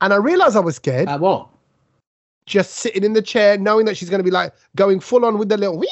[0.00, 1.48] And I realised I was scared Uh, what?
[2.46, 5.38] just sitting in the chair, knowing that she's going to be like going full on
[5.38, 5.88] with the little wee,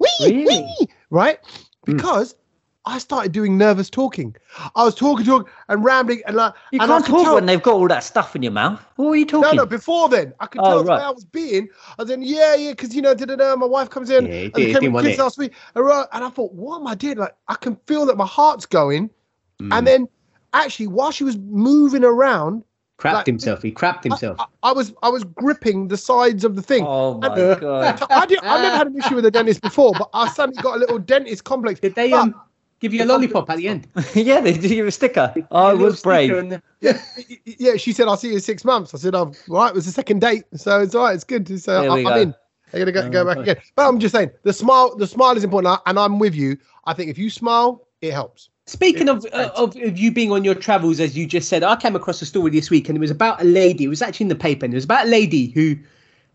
[0.00, 0.46] wee, Really?
[0.46, 1.38] wee, right?
[1.84, 1.96] Hmm.
[1.96, 2.34] Because
[2.88, 4.36] I started doing nervous talking.
[4.76, 7.34] I was talking, talking, and rambling, and like You and I can't could talk tell-
[7.34, 8.80] when they've got all that stuff in your mouth.
[8.94, 9.56] What were you talking?
[9.56, 9.64] no.
[9.64, 9.66] No.
[9.66, 10.98] Before then, I could Oh, tell the right.
[11.00, 11.68] way I was being.
[11.98, 14.26] I was then, yeah, yeah, because you know, da, da, da, my wife comes in,
[14.26, 15.22] Yeah, he and did- they came with kids it.
[15.22, 17.18] last week, and right- and I thought, what am I doing?
[17.18, 19.10] Like, I can feel that my heart's going,
[19.60, 19.76] Mm.
[19.76, 20.08] and then
[20.54, 22.62] actually, while she was moving around,
[22.98, 23.62] crapped like- himself.
[23.62, 24.36] He crapped himself.
[24.38, 26.84] I, I was, I was gripping the sides of the thing.
[26.86, 27.98] Oh my And- god.
[27.98, 30.62] So I did, I've never had an issue with a dentist before, but I suddenly
[30.62, 31.80] got a little dentist complex.
[31.80, 32.34] Did they But- um
[32.80, 33.88] give you a lollipop at the end?
[34.14, 35.32] yeah, they did you a sticker.
[35.36, 36.50] A I little was sticker brave.
[36.50, 37.00] the- yeah,
[37.44, 38.94] yeah, she said, I'll see you in six months.
[38.94, 40.44] I said, oh, right, it was the second date.
[40.54, 41.46] So it's all right, it's good.
[41.60, 42.20] So There I, I'm go.
[42.20, 42.34] in.
[42.72, 43.56] They're gonna go, go Oh, back again.
[43.76, 46.58] But I'm just saying, the smile, the smile is important, and I'm with you.
[46.84, 48.50] I think if you smile, it helps.
[48.66, 51.76] Speaking of, uh, of of you being on your travels, as you just said, I
[51.76, 53.84] came across a story this week, and it was about a lady.
[53.84, 55.76] It was actually in the paper, and it was about a lady who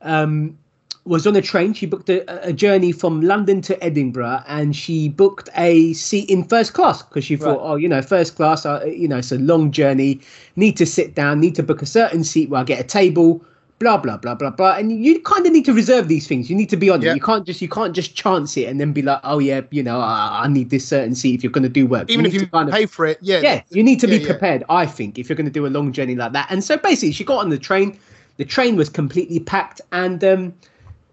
[0.01, 0.57] um,
[1.05, 1.73] was on a train.
[1.73, 6.43] She booked a, a journey from London to Edinburgh, and she booked a seat in
[6.43, 7.71] first class because she thought, Right.
[7.71, 10.21] oh, you know, first class, uh, you know, it's a long journey.
[10.55, 11.39] Need to sit down.
[11.39, 13.43] Need to book a certain seat where I get a table.
[13.79, 16.51] Blah blah blah blah blah, and you kind of need to reserve these things.
[16.51, 17.13] You need to be on Yeah.
[17.13, 17.15] it.
[17.15, 19.81] You can't just you can't just chance it and then be like, oh yeah, you
[19.81, 22.07] know, I, I need this certain seat if you're going to do work.
[22.11, 23.39] Even if you kind of pay for it, yeah.
[23.41, 24.27] yeah, you need to be Yeah, yeah.
[24.27, 26.45] prepared, I think, if you're going to do a long journey like that.
[26.51, 27.97] And so basically, she got on the train.
[28.37, 30.53] The train was completely packed, and um,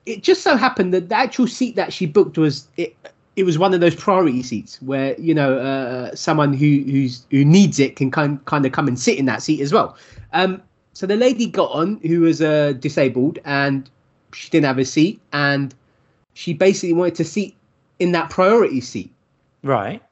[0.08, 2.96] it just so happened that the actual seat that she booked was it.
[3.36, 7.44] It was one of those priority seats where you know uh, someone who who's who
[7.44, 9.96] needs it can kind kind of come and sit in that seat as well.
[10.32, 10.60] Um,
[10.92, 13.88] so the lady got on who was uh, disabled and
[14.32, 15.72] she didn't have a seat, and
[16.34, 17.52] she basically wanted to sit
[18.00, 19.12] in that priority seat.
[19.62, 20.02] Right.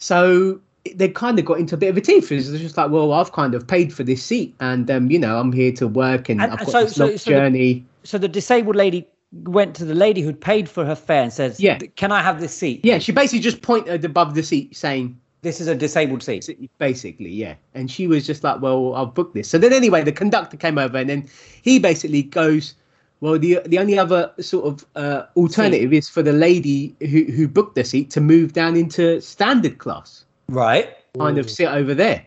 [0.00, 0.60] So
[0.94, 2.30] they kind of got into a bit of a tiff.
[2.30, 5.38] It's just like, well, I've kind of paid for this seat, and um, you know,
[5.40, 7.84] I'm here to work, and, And- I've got so- this so- long so the- journey.
[8.06, 11.60] So the disabled lady went to the lady who'd paid for her fare and says,
[11.60, 11.78] Yeah.
[11.96, 12.80] can I have this seat?
[12.84, 16.48] Yeah, she basically just pointed above the seat saying, This is a disabled seat.
[16.78, 17.54] basically, yeah.
[17.74, 19.48] And she was just like, well, I'll book this.
[19.48, 21.28] So then anyway, the conductor came over and then
[21.62, 22.74] he basically goes,
[23.20, 27.48] well, the the only other sort of uh, alternative is for the lady who, who
[27.48, 30.88] booked the seat to move down into standard class, Right.
[31.18, 32.24] kind of sit over there.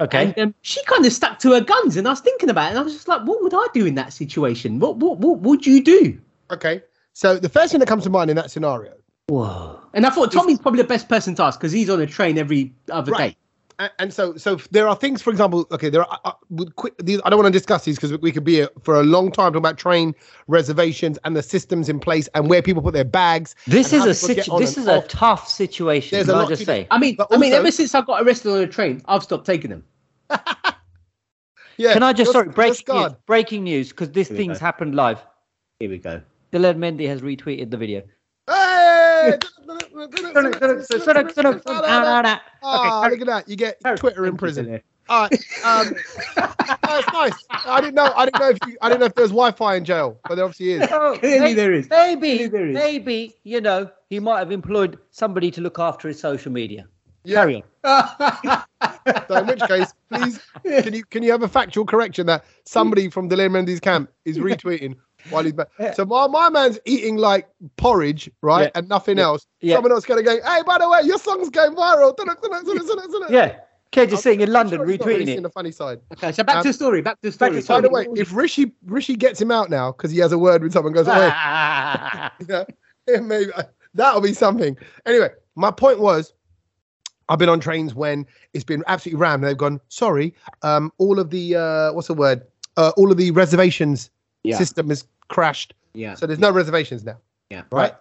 [0.00, 0.26] Okay.
[0.26, 2.70] And um, she kind of stuck to her guns, and I was thinking about it,
[2.70, 4.78] and I was just like, what would I do in that situation?
[4.78, 6.20] What what what would you do?
[6.50, 6.82] Okay.
[7.14, 8.94] So the first thing that comes to mind in that scenario,
[9.28, 9.80] Whoa.
[9.92, 12.38] And I thought Tommy's probably the best person to ask because he's on a train
[12.38, 13.32] every other Right.
[13.32, 13.36] day.
[13.80, 16.20] And, and so so there are things, for example, okay, there are.
[16.24, 18.68] Uh, with quick, these, I don't want to discuss these because we could be here
[18.82, 20.14] for a long time talking about train
[20.48, 23.54] reservations and the systems in place and where people put their bags.
[23.66, 25.08] This is a situ- This and is a off.
[25.08, 26.16] tough situation.
[26.16, 26.82] There's a Can I lot just say?
[26.82, 26.86] do.
[26.90, 29.46] I mean, But I mean, ever since I got arrested on a train, I've stopped
[29.46, 29.84] taking them.
[31.80, 31.92] Yeah.
[31.92, 34.64] Can I just sorry you're break news, breaking news because this Here thing's go.
[34.64, 35.20] happened live.
[35.78, 36.20] Here we go.
[36.50, 38.02] Daler Mehndi has retweeted the video.
[38.48, 39.38] Hey!
[42.62, 43.48] Ah, okay, look at that!
[43.48, 44.66] You get Twitter in prison.
[44.66, 44.82] Daler.
[45.08, 45.32] All right.
[45.64, 45.94] Um,
[46.36, 47.32] that's nice.
[47.50, 48.12] I didn't know.
[48.14, 50.44] I didn't know if you, I didn't know if there's Wi-Fi in jail, but there
[50.44, 50.88] obviously is.
[50.92, 51.88] Oh, Clearly may- there is.
[51.88, 52.74] Maybe, Clearly there is.
[52.74, 56.86] maybe you know he might have employed somebody to look after his social media.
[57.24, 57.36] Yeah.
[57.36, 58.64] Carry on.
[59.26, 63.08] So in which case, please, can you can you have a factual correction that somebody
[63.08, 64.96] from Daler Mehndi's camp is retweeting
[65.30, 65.68] while he's back?
[65.94, 68.70] So my, my man's eating like porridge, right, Yeah.
[68.74, 69.46] and nothing else.
[69.60, 69.76] Yeah.
[69.76, 72.14] Someone else gonna go, hey, by the way, your song's going viral.
[73.30, 73.56] Yeah,
[73.90, 75.42] Cage is sitting in London Sure he's really retweeting it.
[75.42, 76.00] the funny side.
[76.12, 77.00] Okay, so back Um, to the story.
[77.00, 77.62] Back to the back story.
[77.62, 80.38] to By the way, if Rishi Rishi gets him out now because he has a
[80.38, 81.16] word with someone, goes away.
[83.08, 83.50] yeah, maybe
[83.94, 84.76] that'll be something.
[85.06, 86.34] Anyway, my point was,
[87.28, 89.44] I've been on trains when it's been absolutely rammed.
[89.44, 92.42] They've gone, sorry, um, all of the uh, what's the word?
[92.76, 94.10] Uh, all of the reservations
[94.48, 94.58] Yeah.
[94.58, 96.14] system is crashed, yeah.
[96.14, 97.18] so there's no reservations now.
[97.50, 97.62] Yeah.
[97.72, 97.94] Right.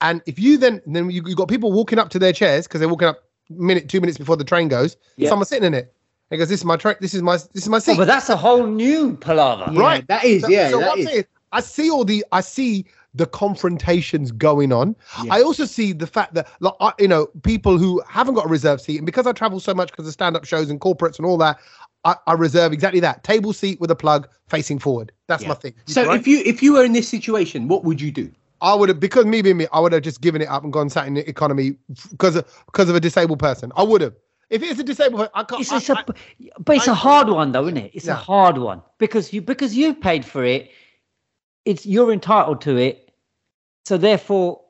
[0.00, 2.80] And if you then then you you got people walking up to their chairs because
[2.80, 4.96] they're walking up minute two minutes before the train goes.
[5.16, 5.28] Yeah.
[5.30, 5.92] Someone's sitting in it.
[6.30, 6.96] And goes, this is my train.
[7.00, 7.96] This is my this is my Oh, seat.
[7.96, 9.72] but that's a whole new palaver.
[9.72, 10.06] Yeah, right.
[10.08, 10.70] That is, So- yeah.
[10.70, 12.84] So that what I'm saying I see all the I see
[13.14, 14.94] the confrontations going on.
[15.24, 15.34] Yeah.
[15.34, 18.48] I also see the fact that like I, you know people who haven't got a
[18.48, 21.24] reserve seat, and because I travel so much because of stand-up shows and corporates and
[21.26, 21.58] all that,
[22.06, 25.10] I, I reserve exactly that table seat with a plug facing forward.
[25.26, 25.48] That's Yeah.
[25.50, 25.74] my thing.
[25.86, 26.20] So Right?
[26.20, 28.30] if you if you were in this situation, what would you do?
[28.60, 30.72] I would have because me being me, I would have just given it up and
[30.72, 31.76] gone sat in the economy
[32.12, 33.72] because of because of a disabled person.
[33.76, 34.14] I would have.
[34.48, 35.60] If it's a disabled, person, I can't.
[35.60, 36.04] It's, I- it's a, I-
[36.60, 37.90] but it's I- a hard one though, isn't it?
[37.92, 38.12] It's Yeah.
[38.12, 40.70] a hard one because you because you've paid for it.
[41.64, 43.10] It's you're entitled to it,
[43.84, 44.60] so therefore,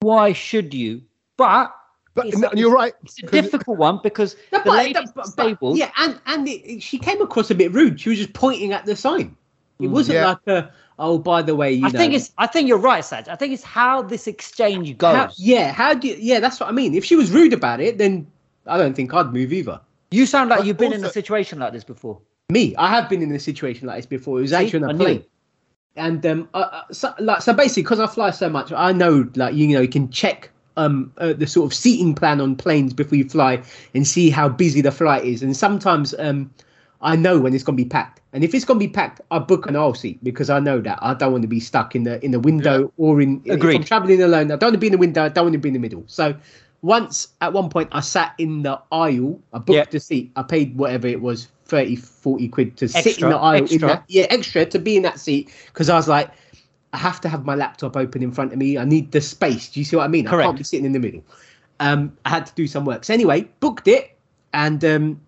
[0.00, 1.02] why should you?
[1.36, 1.72] But
[2.18, 2.92] but no, you're right.
[3.04, 7.20] it's a difficult one because No, the but- but- Yeah, and and it, she came
[7.22, 8.00] across a bit rude.
[8.00, 9.36] She was just pointing at the sign.
[9.80, 9.90] It Mm.
[9.90, 10.26] wasn't Yeah.
[10.28, 11.98] like a oh, by the way, you I know.
[11.98, 12.32] think it's.
[12.38, 13.28] I think you're right, Sach.
[13.28, 15.14] I think it's how this exchange goes.
[15.16, 15.72] how, yeah.
[15.72, 16.40] How do you, yeah?
[16.40, 16.94] That's what I mean.
[16.94, 18.26] If she was rude about it, then
[18.66, 19.80] I don't think I'd move either.
[20.10, 22.18] you sound like But you've been in a situation like this before.
[22.50, 24.38] Me, I have been in a situation like this before.
[24.38, 24.56] It was See?
[24.56, 25.24] actually on a plane.
[25.96, 29.54] And um, uh, so, like, so basically, because I fly so much, I know, like,
[29.54, 33.18] you know, you can check um uh, the sort of seating plan on planes before
[33.18, 33.62] you fly
[33.94, 35.42] and see how busy the flight is.
[35.42, 36.50] And sometimes um,
[37.02, 38.20] I know when it's gonna be packed.
[38.32, 40.98] And if it's gonna be packed, I book an aisle seat because I know that
[41.02, 43.42] I don't want to be stuck in the in the window or in.
[43.44, 43.76] If Agreed.
[43.76, 45.24] I'm traveling alone, I don't want to be in the window.
[45.24, 46.04] I don't want to be in the middle.
[46.06, 46.34] So.
[46.80, 49.84] Once at one point I sat in the aisle, I booked Yeah.
[49.90, 53.56] the seat, I paid whatever it was, 30, 40 quid to sit in the aisle
[53.56, 53.88] in extra.
[53.88, 56.30] that yeah, extra to be in that seat because I was like,
[56.92, 58.78] I have to have my laptop open in front of me.
[58.78, 59.68] I need the space.
[59.68, 60.24] Do you see what I mean?
[60.26, 60.44] Correct.
[60.44, 61.22] I can't be sitting in the middle.
[61.80, 63.04] Um, I had to do some work.
[63.04, 64.16] So anyway, booked it,
[64.54, 65.20] and um,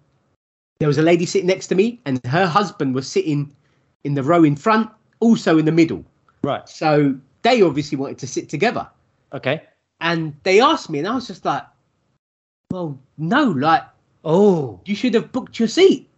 [0.80, 3.54] there was a lady sitting next to me, and her husband was sitting
[4.04, 4.90] in the row in front,
[5.20, 6.04] also in the middle.
[6.42, 6.66] Right.
[6.68, 8.88] So they obviously wanted to sit together,
[9.32, 9.62] Okay.
[10.00, 11.64] and they asked me, and I was just like,
[12.70, 13.84] "Well, no, like
[14.24, 14.80] Oh.
[14.86, 16.08] you should have booked your seat."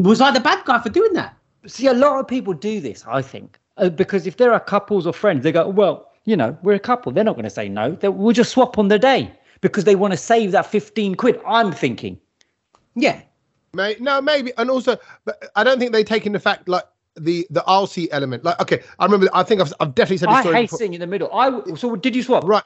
[0.00, 1.36] Was I the bad guy for doing that?
[1.66, 5.06] See, a lot of people do this, I think, uh, because if there are couples
[5.06, 7.12] or friends, they go, well, you know, we're a couple.
[7.12, 7.92] They're not going to say no.
[7.92, 11.40] They, we'll just swap on the day because they want to save that 15 quid.
[11.46, 12.20] I'm thinking.
[12.94, 13.20] Yeah,
[13.74, 16.84] May, no, maybe, and also, but I don't think they take in the fact like
[17.16, 18.44] the the aisle seat element.
[18.44, 19.28] Like, okay, I remember.
[19.32, 20.78] I think I've, I've definitely said this I story hate before.
[20.78, 21.32] sitting in the middle.
[21.32, 22.44] I so did you swap?
[22.44, 22.64] Right?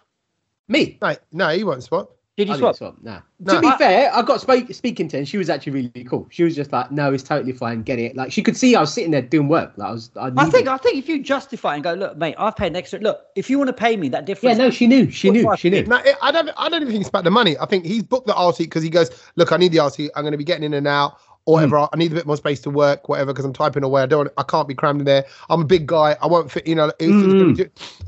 [0.69, 0.99] me.
[1.03, 2.11] No, no, you won't swap.
[2.39, 2.79] Did you swap?
[2.79, 2.97] didn't swap.
[3.03, 3.21] No.
[3.41, 3.55] No.
[3.57, 6.05] To be I- fair, I got spoke, speaking to her, and she was actually really
[6.05, 6.27] cool.
[6.31, 7.83] She was just like, "No, it's totally fine.
[7.83, 9.73] Get it." Like she could see I was sitting there doing work.
[9.77, 10.11] Like I was.
[10.17, 12.69] I, I needed- think I think if you justify and go, look, mate, I've paid
[12.69, 13.01] an extra.
[13.01, 15.11] Look, if you want to pay me that difference." Yeah, no, she knew.
[15.11, 15.47] She knew.
[15.57, 15.83] She knew.
[15.85, 16.49] No, it, I don't.
[16.57, 17.59] I don't even think it's about the money.
[17.59, 19.91] I think he's booked the aisle seat because he goes, look, I need the aisle
[19.91, 20.11] seat.
[20.17, 21.19] I'm going to be getting in and out.
[21.45, 21.89] Or whatever.
[21.93, 24.03] I need a bit more space to work, whatever, because I'm typing away.
[24.03, 24.31] I don't.
[24.39, 25.25] I can't be crammed in there.
[25.51, 26.17] I'm a big guy.
[26.23, 26.67] I won't fit.
[26.67, 27.57] You know, Mm.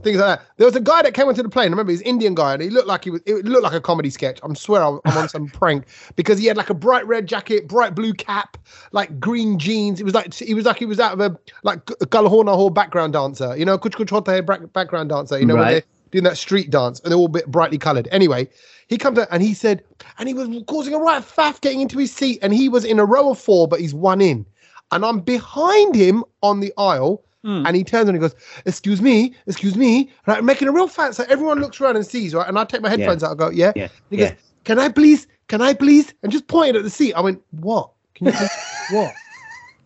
[0.03, 0.43] things like that.
[0.57, 1.67] There was a guy that came onto the plane.
[1.67, 3.21] I remember he's Indian guy, and he looked like he was.
[3.27, 4.39] It looked like a comedy sketch.
[4.43, 5.85] I'm swear I'm, I'm on some prank
[6.17, 8.57] because he had like a bright red jacket, bright blue cap,
[8.93, 10.01] like green jeans.
[10.01, 13.15] It was like he was like he was out of a like Galahorna Hall background
[13.15, 13.57] dancer.
[13.57, 15.39] You know, Kuch Kuch Hote background dancer.
[15.39, 15.71] You know, when Right.
[15.73, 15.83] they're
[16.13, 18.07] doing that street dance, and they're all a bit brightly coloured.
[18.13, 18.49] Anyway,
[18.95, 19.83] he comes out and he said,
[20.19, 22.99] and he was causing a right faff getting into his seat, and he was in
[23.01, 24.47] a row of four, but he's one in,
[24.93, 27.23] and I'm behind him on the aisle.
[27.43, 27.67] Hmm.
[27.67, 28.35] And he turns and he goes,
[28.65, 31.15] "Excuse me, excuse me," right, making a real fat.
[31.15, 32.49] So everyone looks around and sees, right?
[32.49, 33.33] And I take my headphones out.
[33.33, 34.31] I go, "Yeah." Yeah, He yeah.
[34.31, 35.27] goes, "Can I please?
[35.49, 37.13] Can I please?" And just pointed at the seat.
[37.13, 37.91] I went, "What?
[38.15, 38.33] Can you
[38.93, 39.13] what?"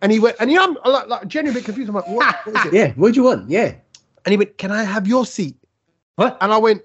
[0.02, 1.88] And he went, and yeah, I'm like, like genuinely a bit confused.
[1.88, 2.36] I'm like, "What?
[2.44, 3.50] what is it?" Yeah, what do you want?
[3.50, 3.74] Yeah.
[4.24, 5.56] And he went, "Can I have your seat?"
[6.14, 6.36] What?
[6.40, 6.82] And I went,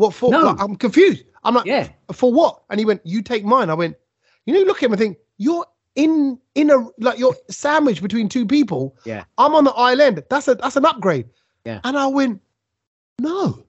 [0.00, 0.14] "What?
[0.14, 0.42] For?" No.
[0.42, 1.24] Like, I'm confused.
[1.44, 1.88] I'm like, Yeah.
[2.12, 3.96] "For what?" And he went, "You take mine." I went,
[4.46, 8.28] "You know, look at him and think you're in in a like you're sandwiched between
[8.28, 8.96] two people.
[9.04, 9.24] Yeah.
[9.38, 10.22] I'm on the island.
[10.30, 11.28] That's a that's an upgrade."
[11.64, 11.80] Yeah.
[11.84, 12.40] And I went,
[13.18, 13.64] "No,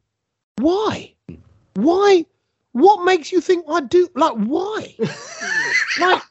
[0.57, 1.13] why?
[1.27, 1.35] Hmm.
[1.75, 2.25] Why?
[2.73, 4.07] What makes you think I do?
[4.15, 4.95] Like, why?
[5.99, 6.21] like,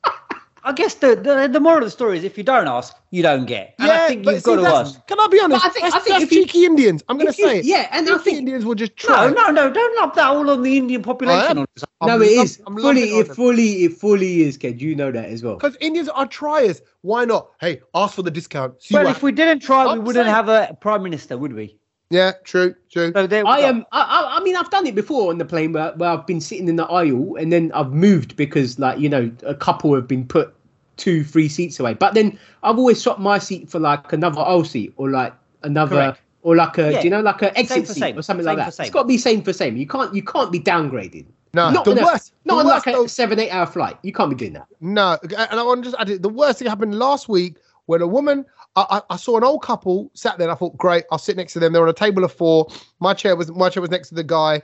[0.62, 3.22] I guess the, the the moral of the story is if you don't ask, you
[3.22, 3.74] don't get.
[3.78, 5.06] And I think you've see, got to that's- ask.
[5.06, 5.62] Can I be honest?
[5.62, 7.02] But I think- that's, I think that's if you- cheeky Indians.
[7.08, 7.64] I'm going to you- say it.
[7.64, 9.28] Yeah, and I think Indians will just try.
[9.28, 11.58] No, no, no, don't lump that all on the Indian population.
[12.02, 13.02] I'm no, it lump- I'm fully.
[13.18, 13.70] It fully.
[13.84, 14.80] It fully is, kid.
[14.82, 15.54] You know that as well.
[15.54, 16.82] Because Indians are triers.
[17.00, 17.52] Why not?
[17.60, 18.82] Hey, ask for the discount.
[18.82, 21.76] See Well, if we didn't try, we wouldn't saying- have a prime minister, would we?
[22.10, 23.12] Yeah, true, true.
[23.14, 23.86] So there I am.
[23.92, 26.40] I, I, I mean, I've done it before on the plane where, where I've been
[26.40, 30.08] sitting in the aisle and then I've moved because, like, you know, a couple have
[30.08, 30.52] been put
[30.96, 31.94] two, three seats away.
[31.94, 35.32] But then I've always swapped my seat for like another aisle seat or like
[35.62, 35.96] another.
[35.96, 36.20] Correct.
[36.42, 36.98] Or like a, Yeah.
[37.00, 38.18] do you know, like a Same exit for seat same.
[38.18, 38.72] or something Same like that.
[38.74, 38.84] same.
[38.86, 39.76] It's got to be same for same.
[39.76, 41.26] You can't, you can't be downgraded.
[41.52, 42.32] No, not the on a- worst.
[42.46, 43.98] Not the on worst like though- a seven, eight hour flight.
[44.02, 44.66] You can't be doing that.
[44.80, 46.22] No, and I want to just add it.
[46.22, 47.56] The worst thing happened last week
[47.86, 48.46] when a woman.
[48.76, 50.46] I, I, saw an old couple sat there.
[50.48, 51.72] and I thought, great, I'll sit next to them.
[51.72, 52.68] They're on a table of four.
[53.00, 54.62] My chair was my chair was next to the guy,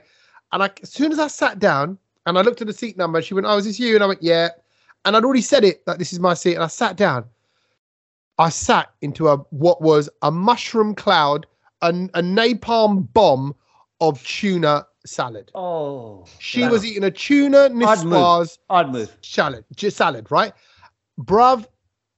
[0.53, 3.21] and I, as soon as I sat down and I looked at the seat number,
[3.21, 4.49] she went, "Oh, is this you?" And I went, "Yeah."
[5.05, 7.25] And I'd already said it like this is my seat, and I sat down.
[8.39, 11.45] I sat into a what was a mushroom cloud,
[11.81, 13.55] a, a napalm bomb
[13.99, 15.51] of tuna salad.
[15.55, 16.71] Oh, She wow.
[16.71, 18.57] was eating a tuna I'd move.
[18.69, 19.17] I'd move.
[19.21, 20.53] salad, just salad, right?
[21.19, 21.65] Bruv,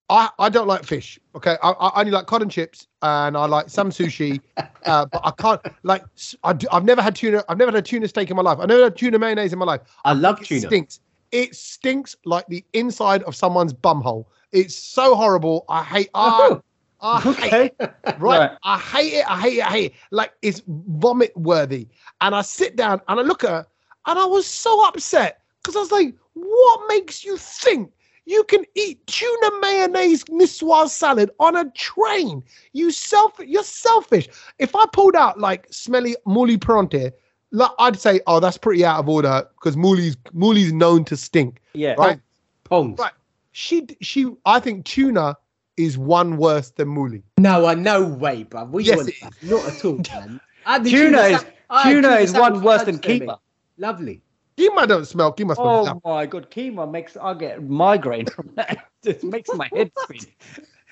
[0.10, 1.20] I, I don't like fish.
[1.36, 4.41] Okay, I, I only like cod and chips, and I like some sushi,
[4.86, 6.03] uh, but I can't like.
[6.43, 7.43] I do, I've never had tuna.
[7.47, 8.57] I've never had a tuna steak in my life.
[8.60, 9.82] I've never had tuna mayonnaise in my life.
[10.05, 10.62] I love tuna.
[10.62, 10.99] It stinks.
[11.32, 14.26] It stinks like the inside of someone's bumhole.
[14.51, 15.66] It's so horrible.
[15.70, 16.10] I hate.
[16.16, 16.57] I,
[17.01, 17.72] I hate Okay.
[17.80, 18.20] right?
[18.20, 18.51] Right.
[18.64, 19.30] I hate it.
[19.30, 19.66] I hate it.
[19.66, 19.93] I hate it.
[20.12, 21.88] Like it's vomit worthy.
[22.22, 23.68] And I sit down and I look at her
[24.07, 27.91] and I was so upset because I was like, what makes you think
[28.26, 32.43] you can eat tuna mayonnaise niswas salad on a train?
[32.74, 34.28] You self you're selfish.
[34.59, 37.11] If I pulled out like smelly muli pronte,
[37.51, 41.61] like, I'd say, oh, that's pretty out of order because muli's muli's known to stink.
[41.74, 41.95] Yeah.
[41.97, 42.20] Right?
[42.65, 42.99] Pongs.
[42.99, 43.13] Right.
[43.51, 45.36] She she I think tuna
[45.78, 47.24] is one worse than muli.
[47.38, 48.65] No, uh, no way, bro.
[48.65, 49.09] We Yes, want?
[49.09, 49.15] it?
[49.41, 50.39] Not at all, man.
[50.65, 53.30] I had the Tuna is I had tuna is one worse than lunch there, mate.
[53.30, 53.39] keema.
[53.78, 54.22] Lovely.
[54.60, 55.34] Keema don't smell.
[55.34, 55.88] Keema smells.
[55.89, 58.86] Oh my god, keema makes I get migraine from that.
[59.03, 60.20] It makes my head spin.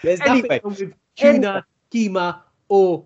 [0.02, 0.48] There's Anyway.
[0.48, 2.40] nothing wrong with tuna, keema,
[2.70, 3.04] or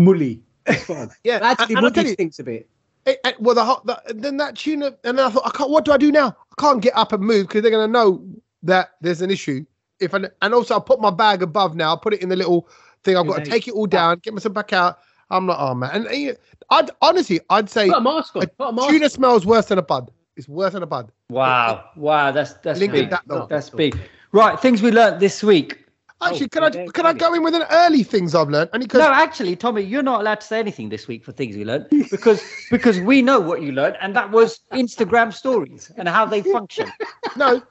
[0.00, 0.40] mully.
[0.66, 1.10] It's fine.
[1.24, 2.68] Yeah, Actually, and- and I'll tell mully you- stinks a bit.
[3.06, 5.70] Eh, eh, well, the, the then that tuna, and then I thought, I can't.
[5.70, 6.28] What do I do now?
[6.28, 8.24] I can't get up and move because they're gonna know
[8.62, 9.64] that there's an issue.
[10.00, 11.94] If I, and also I put my bag above now.
[11.94, 12.68] I put it in the little
[13.04, 13.16] thing.
[13.16, 14.98] I've got to take it all down, get myself back out.
[15.30, 16.06] I'm like, oh man.
[16.06, 16.36] And
[16.70, 18.42] I'd honestly, I'd say Put a mask on.
[18.42, 20.10] a Put a mask tuna smells worse than a bud.
[20.36, 21.10] It's worse than a bud.
[21.30, 23.10] Wow, wow, that's that's Link big.
[23.10, 23.48] that.
[23.48, 23.98] That's big.
[24.32, 25.84] Right, things we learnt this week.
[26.20, 28.70] Actually, Oh, can I can I go in with an early things I've learned?
[28.72, 31.56] And because No, actually, Tommy, you're not allowed to say anything this week for things
[31.56, 36.08] we learnt because because we know what you learnt, and that was Instagram stories and
[36.08, 36.90] how they function.
[37.36, 37.62] no,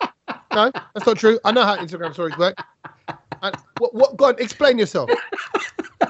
[0.54, 1.40] no, that's not true.
[1.44, 2.56] I know how Instagram stories work.
[3.42, 3.94] And what?
[3.94, 4.18] What?
[4.18, 5.10] Go on, explain yourself.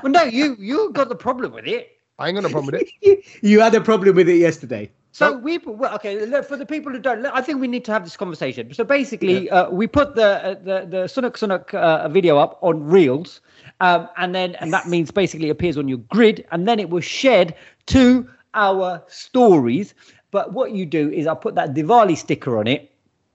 [0.04, 1.92] Well, no, you you got the problem with it.
[2.20, 2.90] I ain't got no problem with it.
[3.02, 4.92] you, you had a problem with it yesterday.
[5.12, 5.44] So Nope.
[5.44, 7.26] we well, okay look, for the people who don't.
[7.26, 8.74] I think we need to have this conversation.
[8.74, 12.84] So basically, uh, we put the uh, the the Sunak Sunak uh, video up on
[12.86, 13.42] Reels,
[13.80, 17.04] um, and then and that means basically appears on your grid, and then it was
[17.04, 17.56] shared
[17.88, 19.94] to our stories.
[20.32, 22.92] But what you do is I put that Diwali sticker on it,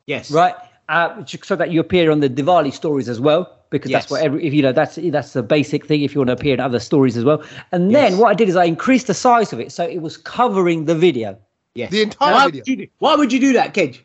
[0.06, 0.30] Yes.
[0.30, 0.54] right?
[0.88, 4.44] Uh, so that you appear on the Diwali stories as well, because that's what every
[4.46, 6.02] if you know that's that's the basic thing.
[6.02, 7.42] If you want to appear in other stories as well,
[7.72, 8.20] and then Yes.
[8.20, 10.94] what I did is I increased the size of it so it was covering the
[10.94, 11.36] video.
[11.74, 11.90] Yes.
[11.90, 12.60] The entire why video.
[12.60, 14.00] Would you do, why would you do that, Kej?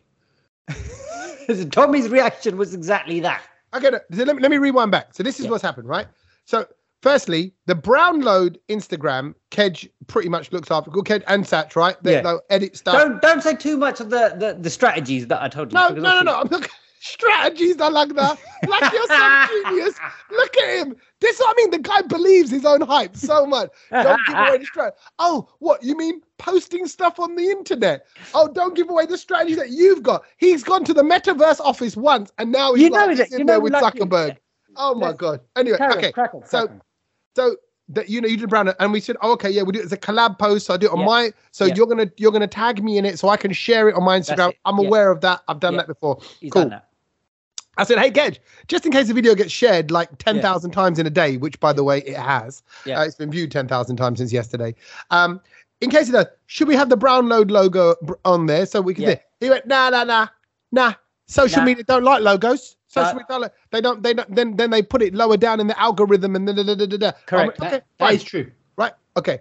[1.71, 3.41] Tommy's reaction was exactly that.
[3.73, 5.13] Okay, so let, me, let me rewind back.
[5.13, 5.51] So this is Yeah.
[5.51, 6.07] what's happened, right?
[6.45, 6.65] So
[7.01, 12.01] firstly, the Brownload Instagram, Kej pretty much looks after good Kej and Sach, right?
[12.03, 12.21] They, Yeah.
[12.21, 12.95] They'll edit stuff.
[12.95, 15.75] Don't don't say too much of the the, the strategies that I told you.
[15.79, 16.39] no, because no, no, no.
[16.39, 17.79] I'm not strategies.
[17.81, 18.39] I like that.
[18.67, 19.95] Like you're some genius.
[20.31, 20.95] Look at him.
[21.19, 21.71] This is what I mean.
[21.71, 23.69] The guy believes his own hype so much.
[23.91, 24.91] Don't give away the strat.
[25.19, 26.21] Oh, what you mean?
[26.37, 28.05] Posting stuff on the internet.
[28.35, 30.23] Oh, don't give away the strategy that you've got.
[30.37, 33.39] He's gone to the metaverse office once, and now he's You know like that- sitting
[33.39, 34.37] you there know with like- Zuckerberg.
[34.75, 35.41] Oh my god.
[35.55, 36.11] Anyway, okay.
[36.11, 36.69] crack on, so-
[37.35, 37.55] So
[37.89, 39.85] that you know you did brown and we said, oh, okay, yeah, we do it
[39.85, 40.65] as a collab post.
[40.67, 41.05] So I do it on Yeah.
[41.05, 41.33] my.
[41.51, 41.75] So Yeah.
[41.75, 44.19] you're gonna you're gonna tag me in it so I can share it on my
[44.19, 44.53] Instagram.
[44.65, 44.87] I'm yeah.
[44.87, 45.41] aware of that.
[45.47, 46.19] I've done that before.
[46.39, 46.63] He's cool.
[46.63, 46.83] done that.
[47.79, 51.05] I said, hey, Kej, just in case the video gets shared like 10,000 times in
[51.05, 52.63] a day, which by the way, it has.
[52.85, 52.99] Yeah.
[52.99, 54.73] Uh, it's been viewed 10,000 times since yesterday.
[55.11, 55.39] Um,
[55.79, 57.93] in case it does, should we have the brown load logo
[58.25, 59.15] on there so we can Yeah.
[59.39, 60.27] He went, nah, nah, nah,
[60.71, 60.93] nah.
[61.27, 61.65] Social Nah.
[61.65, 62.76] media don't like logos.
[63.05, 65.79] Social media they don't, they don't, then, then they put it lower down in the
[65.79, 67.11] algorithm and da, da, da, da, da.
[67.25, 67.59] Correct.
[67.59, 68.15] That- okay, that fine.
[68.15, 68.51] is true.
[68.77, 68.93] right.
[69.15, 69.39] Okay.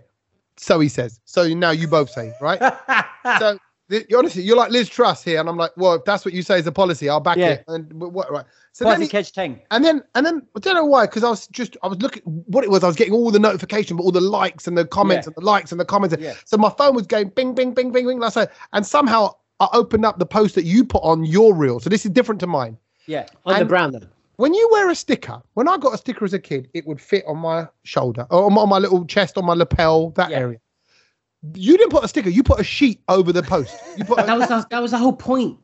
[0.59, 1.21] So he says.
[1.25, 2.59] So now you both say, right?
[3.39, 3.59] so
[3.91, 6.41] th- honestly, you're like Liz Truss here, and I'm like, well, if that's what you
[6.43, 7.49] say is a policy, I'll back Yeah.
[7.51, 7.65] it.
[7.69, 8.47] And what, right?
[8.73, 9.61] So then he, catch Teng.
[9.71, 12.23] and then and then I don't know why, because I was just I was looking
[12.25, 12.83] what it was.
[12.85, 15.33] I was getting all the notification, but all the likes and the comments Yeah.
[15.37, 16.17] and the likes and the comments.
[16.19, 16.35] Yeah.
[16.47, 18.19] So my phone was going bing, bing, bing, bing, bing.
[18.19, 21.81] Like said, and somehow I opened up the post that you put on your reel.
[21.81, 22.77] So this is different to mine.
[23.07, 23.27] Yeah.
[23.45, 24.01] On the brown though.
[24.37, 27.01] When you wear a sticker, when I got a sticker as a kid, it would
[27.01, 30.31] fit on my shoulder or on my, on my little chest, on my lapel, that
[30.31, 30.39] Yeah.
[30.39, 30.59] area.
[31.55, 32.29] You didn't put a sticker.
[32.29, 33.75] You put a sheet over the post.
[33.97, 35.59] You put That was the, that was the whole point.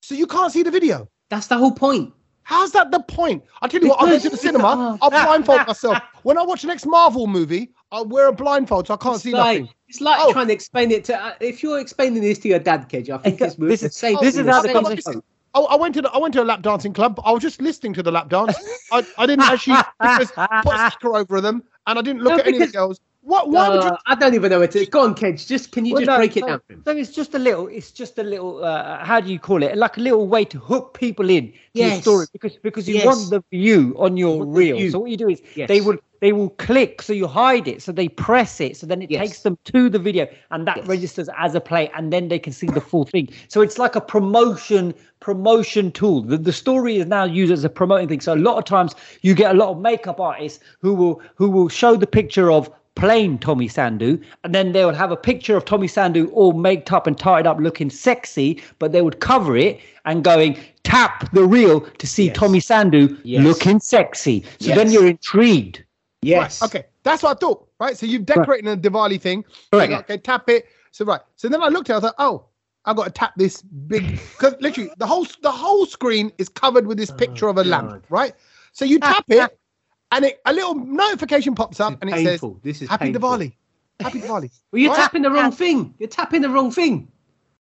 [0.00, 1.08] so you can't see the video.
[1.30, 2.12] That's the whole point.
[2.44, 3.44] How's that the point?
[3.60, 5.98] I'll tell you what, I'll go to the Because- cinema, I'll blindfold myself.
[6.24, 9.22] When I watch the next Marvel movie, I'll wear a blindfold so I can't It's
[9.24, 9.74] see like, nothing.
[9.86, 10.32] It's like Oh.
[10.32, 11.24] trying to explain it to.
[11.24, 14.16] Uh, if you're explaining this to your dad, Kej, I think it's This the same.
[14.20, 15.22] this is how the same conversation-
[15.54, 17.20] Oh, I went to the, I went to a lap dancing club.
[17.24, 18.60] I was just listening to the lap dance.
[18.90, 19.84] I, I didn't actually
[20.62, 23.00] put a sticker over them, and I didn't look No, at any of the girls.
[23.24, 23.50] What?
[23.50, 23.90] Why would you?
[23.90, 24.84] Uh, I don't even know what to.
[24.86, 25.46] Go on, Kej.
[25.46, 26.82] Just can you Well, just no, break it so- down for him?
[26.84, 29.76] So it's just a little, it's just a little, uh, how do you call it?
[29.78, 33.06] Like a little way to hook people in to your story because because you Yes.
[33.06, 34.76] want the view on your Want reel.
[34.76, 34.90] view.
[34.90, 35.68] So what you do is Yes.
[35.68, 39.02] they will they will click, so you hide it, so they press it, so then
[39.02, 39.20] it Yes.
[39.26, 40.86] takes them to the video, and that Yes.
[40.86, 43.28] registers as a play, and then they can see the full thing.
[43.48, 46.22] So it's like a promotion promotion tool.
[46.22, 48.20] The, the story is now used as a promoting thing.
[48.20, 51.48] So a lot of times you get a lot of makeup artists who will who
[51.50, 55.56] will show the picture of plain Tommy Sandhu, and then they would have a picture
[55.56, 59.56] of Tommy Sandhu all made up and tied up looking sexy, but they would cover
[59.56, 62.36] it and going tap the reel to see Yes.
[62.36, 63.44] Tommy Sandhu Yes.
[63.44, 64.44] looking sexy.
[64.60, 65.84] So then you're intrigued.
[66.22, 66.62] Yes.
[66.62, 67.68] Right, okay, that's what I thought.
[67.80, 67.96] Right.
[67.96, 69.44] So you've decorated a Diwali thing.
[69.72, 69.90] Correct.
[69.90, 70.66] You go, Okay, tap it.
[70.92, 71.20] So right.
[71.36, 71.94] So then I looked at.
[71.94, 72.44] it, I thought, oh,
[72.84, 76.86] I've got to tap this big because literally the whole the whole screen is covered
[76.86, 78.06] with this oh, picture of a lamp.
[78.08, 78.34] Right.
[78.72, 79.58] So you tap it,
[80.12, 82.40] and it a little notification pops up, and it says.
[82.62, 83.28] This is "Happy painful.
[83.30, 83.52] Diwali."
[84.00, 84.50] Happy Diwali.
[84.72, 84.96] Well, you're Right?
[84.96, 85.94] tapping the wrong thing.
[85.98, 87.08] You're tapping the wrong thing.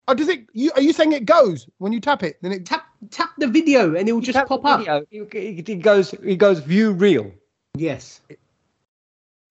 [0.08, 0.46] Oh, does it?
[0.52, 2.38] You are you saying it goes when you tap it?
[2.42, 4.80] Then it Tap tap the video and it will You just pop up.
[5.10, 7.32] it, it- it goes it goes view reel.
[7.76, 8.20] Yes.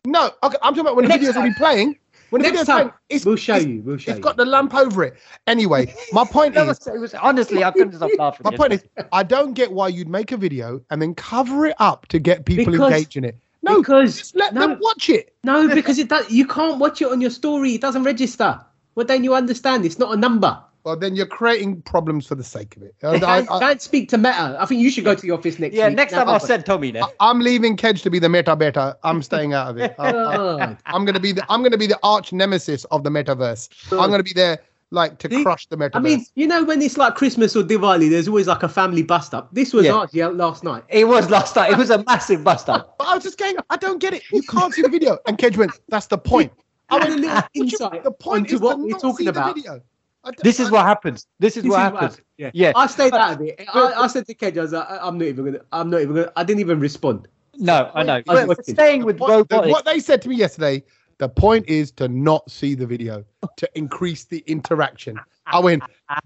[0.05, 0.31] no.
[0.43, 1.97] Okay, I'm talking about when the Next video's already playing.
[2.29, 3.81] When Next time, it's, We'll show it's, you.
[3.83, 4.23] We'll show it's you.
[4.23, 5.15] got the lamp over it.
[5.47, 8.41] Anyway, my point is, was, was honestly I couldn't stop laughing.
[8.43, 11.75] my point is, I don't get why you'd make a video and then cover it
[11.79, 13.37] up to get people Because- engaged in it.
[13.63, 15.33] No, because just let no, them watch it.
[15.43, 16.29] no, because it does.
[16.29, 17.73] You can't watch it on your story.
[17.73, 18.59] It doesn't register.
[18.93, 19.85] Well, then you understand.
[19.85, 20.55] It's not a number.
[20.85, 22.93] Well, then you're creating problems for the sake of it.
[23.03, 24.55] I, Don't, I, don't speak to Meta.
[24.59, 25.97] I think you should go to the office next yeah, week.
[25.97, 27.03] next Now, time I'll send Tommy there.
[27.19, 28.95] am leaving Kej to be the meta beta.
[29.03, 29.95] I'm staying out of it.
[29.99, 30.77] I, God.
[30.85, 33.67] am gonna be the I'm gonna be the arch nemesis of the metaverse.
[33.91, 34.59] I'm gonna be there
[34.91, 35.95] like to See, crush the metaverse.
[35.95, 39.01] I mean, you know, when it's like Christmas or Diwali, there's always like a family
[39.01, 39.49] bust up.
[39.53, 39.93] This was Yeah.
[39.93, 40.83] ours last night.
[40.89, 41.71] It was last night.
[41.71, 42.95] It was a massive bust up.
[42.99, 43.55] but I was just going.
[43.71, 44.21] I don't get it.
[44.31, 45.17] You can't see the video.
[45.25, 45.71] And Kej went.
[45.89, 46.51] That's the point.
[46.89, 49.01] I want a little "What you- insight the point onto is what to we're not
[49.01, 49.55] talking see about.
[49.55, 49.81] The video.
[50.25, 51.27] I d- This is I- what happens.
[51.39, 52.01] This is This what is happens.
[52.01, 52.25] happened.
[52.37, 52.51] Yeah.
[52.53, 52.71] Yeah.
[52.75, 53.63] I stayed uh, out of it.
[53.73, 55.59] I, I said to Kej, I was like, I'm not even gonna.
[55.71, 56.31] I'm not even gonna.
[56.35, 57.27] I didn't even respond.
[57.57, 58.21] No, I know.
[58.27, 59.71] I was staying with what, the- robotics.
[59.71, 60.83] what they said to me yesterday,
[61.19, 63.23] the point is to not see the video
[63.55, 65.17] to increase the interaction.
[65.45, 65.83] I went,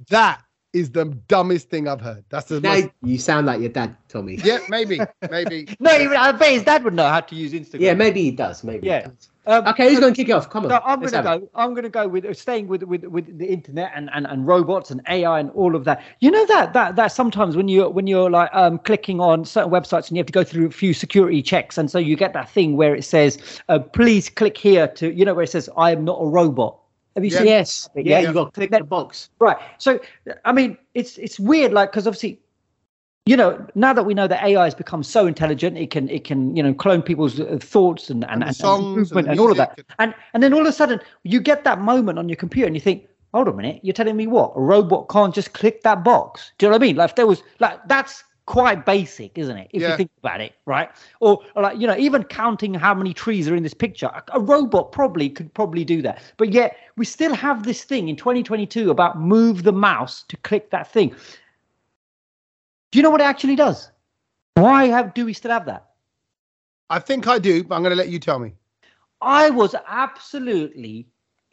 [0.09, 0.41] that
[0.73, 2.23] is the dumbest thing I've heard.
[2.29, 4.35] That's the Now most, you sound like your dad, Tommy.
[4.43, 4.99] yeah, maybe,
[5.31, 5.67] maybe.
[5.79, 7.79] No, even- I bet his dad would know how to use Instagram.
[7.81, 8.63] Yeah, maybe he does.
[8.63, 8.81] Maybe.
[8.81, 9.07] he Yeah.
[9.07, 9.29] does.
[9.47, 10.47] Um, Okay, who's going to kick it off?
[10.51, 10.69] Come on.
[10.69, 11.41] So I'm gonna have it.
[11.41, 11.49] go.
[11.55, 15.01] I'm gonna go with staying with with with the internet and, and and robots and
[15.09, 16.03] AI and all of that.
[16.19, 19.71] You know that that that sometimes when you when you're like um clicking on certain
[19.71, 22.33] websites and you have to go through a few security checks and so you get
[22.33, 25.67] that thing where it says uh, please click here to you know where it says
[25.75, 26.77] I am not a robot.
[27.15, 27.37] Have you Yeah.
[27.37, 27.47] seen?
[27.47, 27.89] Yes.
[27.95, 28.01] Yeah.
[28.03, 29.29] Yeah, you got to click the box.
[29.39, 29.57] Right.
[29.77, 29.99] So,
[30.45, 32.39] I mean, it's it's weird, like because obviously,
[33.25, 36.23] you know, now that we know that AI has become so intelligent, it can it
[36.23, 39.31] can you know clone people's uh, thoughts and and, And and, songs and movement the
[39.31, 42.19] and, all of that, and and then all of a sudden you get that moment
[42.19, 43.05] on your computer and you think.
[43.31, 44.53] Hold on a minute, you're telling me what?
[44.55, 46.51] A robot can't just click that box.
[46.57, 46.95] Do you know what I mean?
[46.95, 49.69] Like if there was like that's quite basic, isn't it?
[49.73, 49.91] If Yeah.
[49.91, 50.89] you think about it, right?
[51.19, 54.23] Or, or like you know, even counting how many trees are in this picture, a,
[54.33, 56.19] a robot probably could probably do that.
[56.37, 60.71] But yet we still have this thing in 2022 about move the mouse to click
[60.71, 61.09] that thing.
[62.91, 63.91] Do you know what it actually does?
[64.55, 65.91] Why have do we still have that?
[66.89, 68.55] I think I do, but I'm going to let you tell me.
[69.21, 71.05] I was absolutely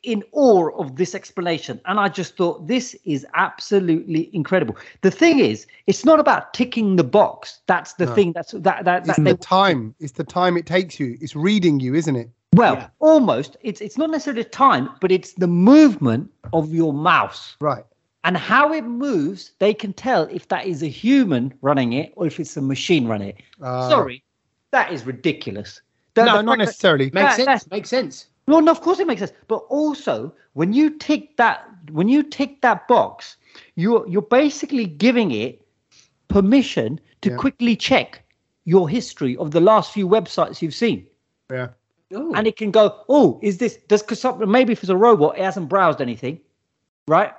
[0.07, 1.81] in awe of this explanation.
[1.87, 4.77] And I just thought this is absolutely incredible.
[5.03, 7.61] The thing is, it's not about ticking the box.
[7.67, 8.15] That's the No.
[8.15, 9.95] thing that's that that, It's that the they time.
[10.01, 11.19] It's the time it takes you.
[11.21, 12.31] It's reading you, isn't it?
[12.55, 12.89] well, Yeah.
[13.01, 13.57] almost.
[13.63, 17.57] It's it's not necessarily time, but it's the movement of your mouse.
[17.61, 17.85] Right.
[18.25, 22.27] And how it moves, they can tell if that is a human running it or
[22.27, 23.37] if it's a machine running it.
[23.61, 24.23] Uh, Sorry,
[24.71, 25.81] that is ridiculous.
[26.15, 27.11] The- No, the not fact that- necessarily.
[27.13, 27.71] Makes sense.
[27.71, 28.27] Makes sense.
[28.47, 29.33] No, no, of course it makes sense.
[29.49, 33.37] But also, when you tick that, when you tick that box,
[33.75, 35.67] you're you're basically giving it
[36.29, 37.37] permission to Yeah.
[37.37, 38.23] quickly check
[38.65, 41.07] your history of the last few websites you've seen,
[41.51, 41.69] Yeah.
[42.15, 42.33] Oh.
[42.35, 45.45] and it can go, oh, is this does because maybe if it's a robot, it
[45.45, 46.41] hasn't browsed anything,
[47.09, 47.33] right?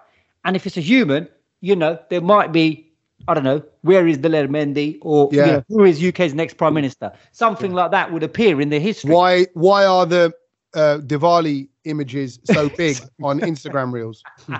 [0.46, 1.28] And if it's a human,
[1.62, 2.84] you know, there might be.
[3.28, 5.46] I don't know, where is Daler Mehndi or you Yeah.
[5.48, 7.12] know, who is UK's next prime minister?
[7.32, 9.12] Something like that would appear in the history.
[9.14, 9.48] Why?
[9.54, 10.34] Why are the
[10.74, 14.24] uh, Diwali images so big on Instagram reels?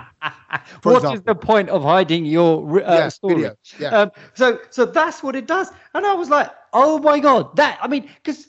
[0.82, 1.22] What is example.
[1.24, 3.34] the point of hiding your uh, yeah, story?
[3.34, 3.56] video.
[3.78, 3.88] Yeah.
[3.88, 7.78] Um, so, so that's what it does, and I was like, "Oh my god!" That
[7.80, 8.48] I mean, because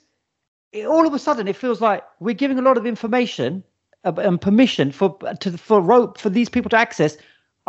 [0.88, 3.64] all of a sudden it feels like we're giving a lot of information
[4.04, 7.18] uh, and permission for to for rope for these people to access.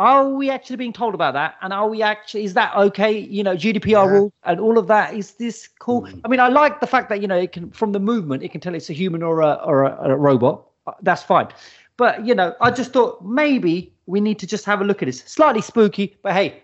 [0.01, 1.55] Are we actually being told about that?
[1.61, 3.11] And are we actually is that okay?
[3.37, 4.05] You know, GDPR Yeah.
[4.15, 5.13] rules and all of that.
[5.13, 6.01] Is this cool?
[6.01, 6.21] Mm.
[6.25, 8.51] I mean, I like the fact that you know it can from the movement it
[8.51, 10.65] can tell it's a human or a or a, a robot.
[10.87, 11.49] Uh, That's fine.
[11.97, 15.05] But you know, I just thought maybe we need to just have a look at
[15.05, 15.19] this.
[15.27, 16.63] Slightly spooky, but hey,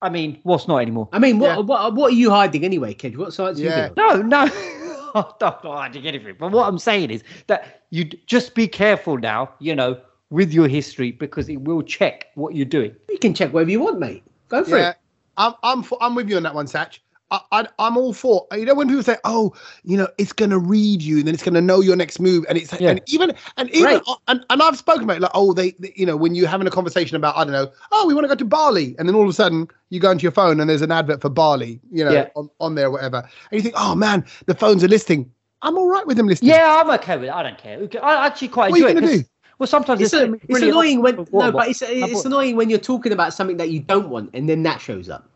[0.00, 1.08] I mean, what's not anymore?
[1.12, 1.62] I mean, what, Yeah.
[1.70, 3.18] what what are you hiding anyway, kid?
[3.18, 3.88] What sites are you Yeah.
[3.88, 3.94] doing?
[3.96, 4.42] No, no,
[5.16, 6.36] I'm not hiding anything.
[6.38, 9.50] But what I'm saying is that you just be careful now.
[9.58, 9.98] You know,
[10.30, 12.94] with your history because it will check what you're doing.
[13.08, 14.22] You can check whatever you want, mate.
[14.48, 14.90] Go for yeah.
[14.90, 14.96] it.
[15.36, 16.98] I'm I'm for, I'm with you on that one, Sach.
[17.30, 19.52] I, I I'm all for you know when people say, oh,
[19.82, 22.56] you know, it's gonna read you and then it's gonna know your next move and
[22.56, 22.90] it's Yeah.
[22.90, 24.02] and even and even Right.
[24.28, 26.66] and, and I've spoken about it, like oh they, they- you know when you're having
[26.66, 29.14] a conversation about I don't know oh we want to go to Bali and then
[29.16, 31.80] all of a sudden you go into your phone and there's an advert for Bali
[31.90, 32.28] you know Yeah.
[32.36, 35.30] on, on there or whatever and you think oh man the phones are listing
[35.62, 37.32] I'm all right with them listing Yeah, I'm okay with it.
[37.34, 37.78] I don't care.
[37.78, 39.28] Okay, I actually quite What are you enjoy it.
[39.58, 39.92] Gonna 'cause- do?
[39.92, 42.56] Well, sometimes It's, there's a, it's brilliant annoying when no, water but it's it's annoying
[42.56, 45.28] when you're talking about something that you don't want and then that shows up.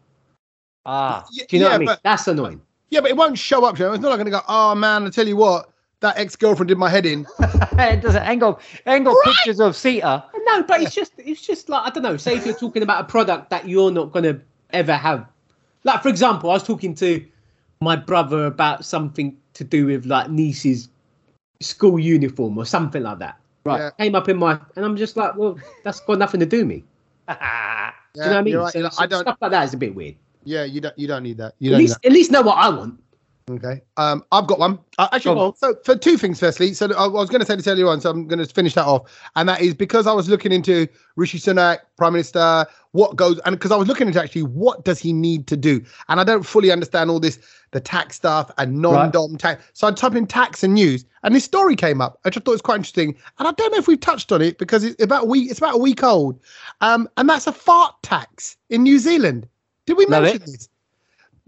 [0.86, 1.86] ah, Do you know yeah what I mean?
[1.86, 2.60] but That's annoying.
[2.90, 3.92] yeah but it won't show up Joe.
[3.92, 6.88] it's not like gonna go oh man I tell you what that ex-girlfriend did my
[6.88, 8.22] head in it doesn't.
[8.22, 10.24] angle angle ain't got pictures of Sita.
[10.46, 12.16] No, but it's just it's just like I don't know.
[12.16, 14.40] Say if you're talking about a product that you're not gonna
[14.72, 15.26] ever have.
[15.84, 17.24] Like for example, I was talking to
[17.82, 20.88] my brother about something to do with like niece's
[21.60, 23.36] school uniform or something like that.
[23.64, 23.78] Right.
[23.78, 23.90] Yeah.
[23.98, 26.84] Came up in my and I'm just like, well, that's got nothing to do me.
[27.28, 28.56] yeah, do you know what I mean?
[28.56, 28.72] right.
[28.72, 30.16] So, I don't stuff like that is a bit weird.
[30.44, 32.42] yeah you don't you don't need that you At don't need least at least know
[32.42, 32.98] what I want.
[33.51, 33.82] Okay.
[33.96, 34.78] Um, I've got one.
[34.96, 35.57] Uh, actually, on.
[35.57, 36.38] so for two things.
[36.38, 38.74] Firstly, so I was going to say this earlier on, so I'm going to finish
[38.74, 40.86] that off, and that is because I was looking into
[41.16, 45.01] Rishi Sunak, Prime Minister, what goes, and because I was looking into actually what does
[45.01, 47.40] he need to do, and I don't fully understand all this,
[47.72, 49.64] the tax stuff and non-dom tax.
[49.72, 52.53] So I typed in tax and news, and this story came up, which I thought
[52.53, 55.24] was quite interesting, and I don't know if we've touched on it because it's about
[55.24, 55.51] a week.
[55.51, 56.38] It's about a week old,
[56.82, 59.48] um, and that's a fart tax in New Zealand.
[59.86, 60.68] Did we mention this?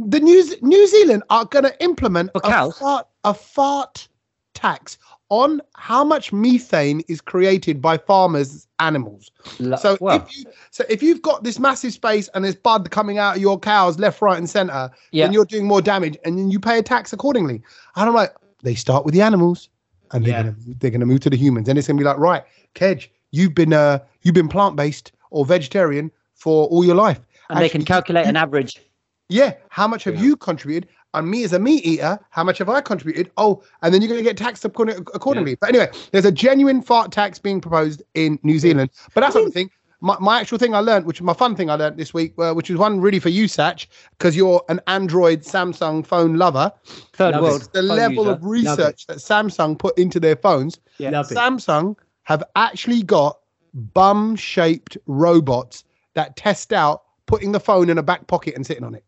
[0.07, 2.41] The New, New Zealand are going to implement a
[2.73, 4.09] fart, a fart
[4.55, 4.99] tax
[5.29, 9.31] on how much methane is created by farmers' animals.
[9.61, 12.91] Lo- So well, if you so if you've got this massive space and there's bud
[12.91, 15.25] coming out of your cows left, right, and centre, Yeah.
[15.25, 17.63] then you're doing more damage, and then you pay a tax accordingly.
[17.97, 19.69] And I'm like, they start with the animals,
[20.13, 20.43] and they're Yeah.
[20.43, 22.43] gonna they're gonna move to the humans, and it's gonna be like, right,
[22.75, 27.59] Kej, you've been uh you've been plant based or vegetarian for all your life, and
[27.61, 28.83] they can calculate you- an average.
[29.29, 29.55] Yeah.
[29.69, 30.23] How much have Yeah.
[30.23, 30.89] you contributed?
[31.15, 33.31] And me as a meat eater, how much have I contributed?
[33.37, 35.57] Oh, and then you're going to get taxed according- accordingly.
[35.57, 38.91] But anyway, there's a genuine fart tax being proposed in New Zealand.
[39.15, 39.71] But that's not the thing.
[40.01, 42.35] My, my actual thing I learned, which is my fun thing I learned this week,
[42.39, 43.87] uh, which is one really for you, Sach,
[44.19, 46.73] because you're an Android Samsung phone lover.
[47.13, 47.69] Third Love world.
[47.73, 48.31] The level user.
[48.33, 50.81] of research that Samsung put into their phones.
[50.99, 51.11] Yeah.
[51.11, 51.37] Love it.
[51.37, 53.39] Samsung have actually got
[53.75, 58.95] bum-shaped robots that test out putting the phone in a back pocket and sitting on
[58.95, 59.05] it.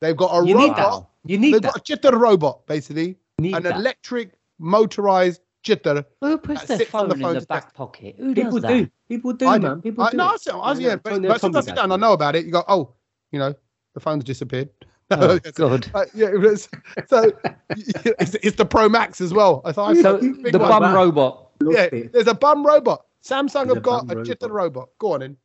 [0.00, 0.76] They've got a You need robot.
[1.24, 1.30] that.
[1.30, 1.74] You need They've that.
[1.74, 3.76] got a jitter robot, basically, need an that.
[3.76, 6.04] electric motorized jitter.
[6.20, 7.74] Who puts That their sits on phone in the back test.
[7.74, 8.14] pocket?
[8.18, 8.68] Who does People that?
[8.68, 8.88] do.
[9.08, 9.82] People do, I man.
[9.82, 10.16] People I, do.
[10.16, 10.40] no, I, it.
[10.40, 12.36] see- I, was- Yeah, yeah, but, Antonio but sometimes I Tommy sit I know about
[12.36, 12.44] it.
[12.46, 12.94] You go, oh,
[13.32, 13.54] you know,
[13.94, 14.68] the phone's disappeared.
[15.10, 15.90] Oh, God.
[15.94, 16.68] Uh, yeah, it was,
[17.08, 17.32] so
[17.70, 19.62] it's, it's the Pro Max as well.
[19.64, 21.50] I thought, So the bum robot.
[21.66, 23.04] yeah, there's a bum robot.
[23.24, 24.52] Samsung There's have a got a bum jitter robot.
[24.52, 24.88] robot.
[24.98, 25.36] Go on in.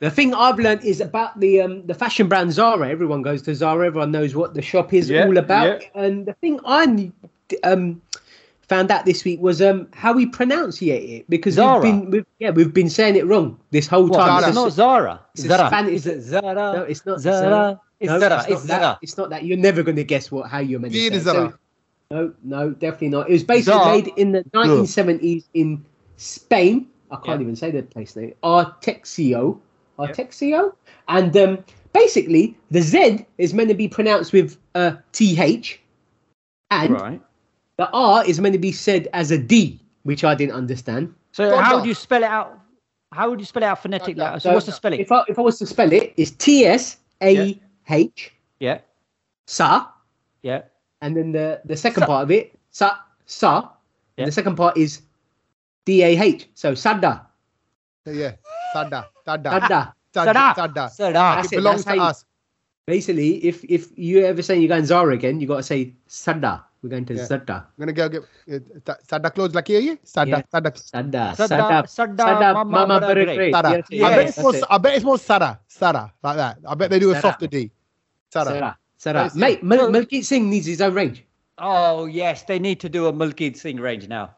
[0.00, 2.88] The thing I've learned is about the um the fashion brand Zara.
[2.88, 3.86] Everyone goes to Zara.
[3.86, 5.82] Everyone knows what the shop is Yeah, all about.
[5.82, 5.88] yeah.
[6.02, 7.10] And the thing I
[7.64, 8.00] um
[8.62, 11.80] found out this week was um how we pronunciate it because Zara?
[11.80, 14.40] we've been we've, yeah we've been saying it wrong this whole What, time.
[14.40, 14.46] Zara.
[14.48, 15.20] It's not Zara.
[15.34, 15.66] it's a Zara.
[15.68, 16.54] Spanish- Is it Zara?
[16.54, 17.38] No, it's not Zara.
[17.40, 17.80] Zara.
[18.00, 18.36] It's No, Zara.
[18.38, 18.80] It's It's not, that.
[18.80, 18.98] Zara.
[19.02, 19.44] it's not that.
[19.44, 21.06] You're never going to guess what how you're meant to say.
[21.16, 21.20] it.
[21.20, 21.50] Zara.
[21.50, 23.28] So, no, no, definitely not.
[23.28, 23.94] It was basically Zara.
[23.96, 25.84] made in the 1970s in
[26.16, 26.86] Spain.
[27.10, 27.44] I can't Yeah.
[27.44, 28.34] even say the place name.
[28.44, 29.58] Arteixo.
[29.98, 30.74] Arteixo.
[31.08, 35.80] And um, basically, the Z is meant to be pronounced with a TH,
[36.70, 37.20] and Right.
[37.76, 41.14] the R is meant to be said as a D, which I didn't understand.
[41.32, 41.62] So Dada.
[41.62, 42.58] how would you spell it out?
[43.12, 44.14] How would you spell it out phonetically?
[44.14, 44.38] Dada.
[44.40, 45.00] So what's the spelling?
[45.00, 48.80] If I, if I was to spell it, it's T S A H, Yeah.
[49.46, 49.88] Sa,
[50.42, 50.62] Yeah.
[51.00, 53.70] and then the, the second Sa- part of it, Sa, Sa,
[54.16, 54.24] Yeah.
[54.24, 55.00] and the second part is
[55.86, 56.48] D A H.
[56.54, 57.24] So Sada,
[58.04, 58.32] Yeah,
[58.72, 59.94] Sada, Sada, Sada.
[60.14, 60.54] Sada, Sada.
[60.56, 60.90] Sada.
[60.90, 61.40] Sada.
[61.44, 62.24] It it, belongs to us.
[62.86, 66.64] Basically, if if you ever saying you're going Zara again, you got to say Sada.
[66.82, 67.24] We're going to Yeah.
[67.24, 67.66] Sada.
[67.66, 69.94] I'm gonna go get uh, Sada clothes like here, yeah?
[70.04, 70.42] Sada, Yeah.
[70.50, 70.70] Sada.
[70.76, 71.34] Sada.
[71.36, 71.88] Sada.
[71.88, 72.64] Sada.
[72.64, 73.00] Mama.
[73.00, 73.36] very Great.
[73.36, 73.54] great.
[73.54, 73.70] Sada.
[73.76, 74.54] Yes, I yes, bet it's more.
[74.54, 74.64] it.
[74.70, 76.58] I bet it's more Sada, Sada, like that.
[76.66, 77.22] I bet they do a Sada.
[77.22, 77.70] softer D.
[78.30, 78.50] Sada.
[78.50, 78.78] Sada.
[78.96, 79.30] Sada.
[79.34, 81.24] Mate, Mal- Malkit Singh needs his own range.
[81.58, 84.30] Oh yes, they need to do a Malkit Singh range now.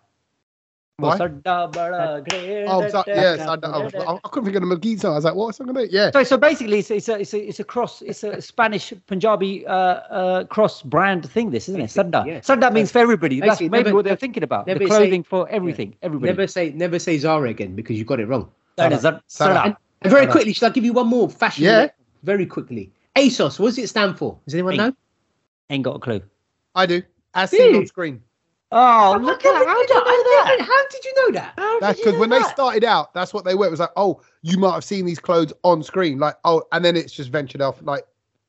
[1.01, 1.17] Why?
[1.19, 2.65] Sada bada great.
[2.67, 5.13] Oh, so, yeah, I, I, I couldn't think of the McGee song.
[5.13, 5.91] I was like, what's song about?
[5.91, 6.11] Yeah.
[6.13, 8.03] So, so basically, it's, it's a it's a it's a cross.
[8.03, 11.51] It's a Spanish Punjabi uh, uh, cross brand thing.
[11.51, 11.91] This isn't it?
[11.91, 12.25] Sada.
[12.27, 12.41] Yeah.
[12.41, 13.41] Sada means for everybody.
[13.41, 14.67] That's Basically, maybe never- what they're thinking about.
[14.67, 15.97] The never say- clothing for everything.
[16.03, 16.31] Everybody.
[16.33, 18.51] Never say never say Zara again because you got it wrong.
[18.77, 19.23] That is Sada.
[19.27, 19.55] Sada.
[19.55, 19.65] Sada.
[19.67, 20.33] And, and very Sada.
[20.33, 21.65] quickly, should I give you one more fashion?
[21.65, 21.89] Yeah.
[22.23, 22.93] Very quickly.
[23.17, 23.59] ASOS.
[23.59, 24.39] What does it stand for?
[24.47, 24.79] Does anyone Hey.
[24.79, 24.93] know?
[25.71, 26.21] Ain't got a clue.
[26.75, 27.03] I do.
[27.35, 28.23] As Do seen on screen.
[28.73, 30.57] Oh, How look at you how know did you know that?
[30.59, 30.61] that?
[30.67, 31.55] How did you know that?
[31.59, 33.67] How That's did you because when know they started out, that's what they were.
[33.67, 36.85] It was like, oh, you might have seen these clothes on screen, like, oh, and
[36.85, 37.83] then it's just ventured off.
[37.83, 38.05] Like,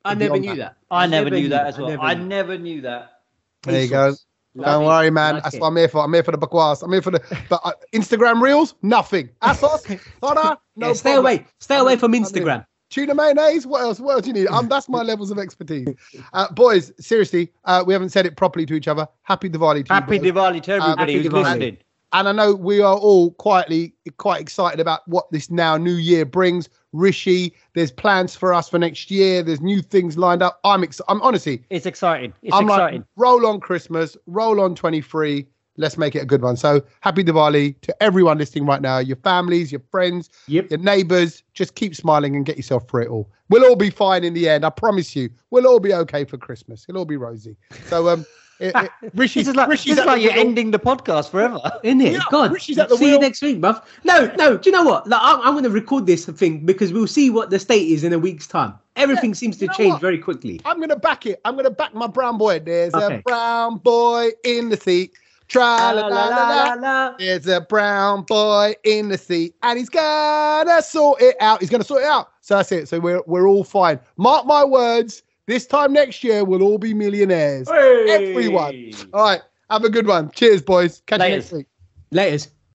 [0.06, 0.58] I never knew that.
[0.58, 0.76] that.
[0.92, 1.90] I never knew that as well.
[1.90, 3.22] never I never knew that.
[3.64, 4.14] there you go.
[4.54, 4.86] Love Don't it.
[4.88, 5.36] worry, man.
[5.36, 5.62] Like That's it.
[5.62, 6.04] what I'm here for.
[6.04, 6.84] I'm here for the bakwas.
[6.84, 8.76] I'm here for the but uh, Instagram reels.
[8.82, 9.30] Nothing.
[9.42, 9.88] Asos.
[10.24, 10.60] Sada.
[10.76, 10.88] No.
[10.88, 11.26] Yeah, stay problem.
[11.26, 11.46] away.
[11.60, 12.66] Stay away from Instagram.
[12.92, 13.66] Tuna mayonnaise.
[13.66, 14.00] What else?
[14.00, 14.48] What else do you need?
[14.48, 15.88] Um, that's my levels of expertise.
[16.34, 19.08] Uh, boys, seriously, uh, we haven't said it properly to each other.
[19.24, 20.22] Happy Diwali to Happy you.
[20.22, 21.78] Diwali to everybody happy who's listening.
[22.14, 26.26] And I know we are all quietly quite excited about what this now new year
[26.26, 26.68] brings.
[26.92, 29.42] Rishi, there's plans for us for next year.
[29.42, 30.60] There's new things lined up.
[30.66, 32.34] I'm ex- I'm honestly, It's exciting.
[32.44, 33.00] It's I'm exciting.
[33.00, 35.48] like, roll on Christmas, roll on 23.
[35.78, 36.58] Let's make it a good one.
[36.58, 40.70] So happy Diwali to everyone listening right now, your families, your friends, Yep.
[40.72, 41.44] your neighbors.
[41.54, 43.30] Just keep smiling and get yourself through it all.
[43.50, 44.66] We'll all be fine in the end.
[44.66, 45.30] I promise you.
[45.50, 46.86] We'll all be okay for Christmas.
[46.88, 47.58] It'll all be rosy.
[47.88, 48.26] So um,
[48.60, 50.42] it, it, Rishi, this is like, Rishi's this is like you're wheel.
[50.42, 51.60] ending the podcast forever.
[51.84, 52.14] Isn't it?
[52.14, 52.52] Yeah, God.
[52.52, 54.00] Richie's at the see you next week, buff.
[54.04, 54.58] No, no.
[54.58, 55.08] Do you know what?
[55.08, 58.04] Like, I'm, I'm going to record this thing because we'll see what the state is
[58.04, 58.74] in a week's time.
[58.98, 60.02] Everything seems to change what?
[60.02, 60.60] very quickly.
[60.66, 61.40] I'm gonna back it.
[61.46, 62.60] I'm gonna back my brown boy.
[62.60, 65.14] There's a brown boy in the seat.
[65.52, 67.16] Tra la la la la.
[67.18, 71.60] There's a brown boy in the seat, and he's gonna sort it out.
[71.60, 72.30] He's gonna sort it out.
[72.39, 72.88] So that's it.
[72.88, 73.99] So we're we're all fine.
[74.16, 75.24] Mark my words.
[75.47, 77.68] This time next year, we'll all be millionaires.
[77.70, 78.91] Everyone.
[79.14, 79.41] All right.
[79.70, 80.32] Have a good one.
[80.32, 81.02] Cheers, boys.
[81.06, 81.32] Catch you Laters.
[81.32, 81.68] next week.
[82.14, 82.47] Laters.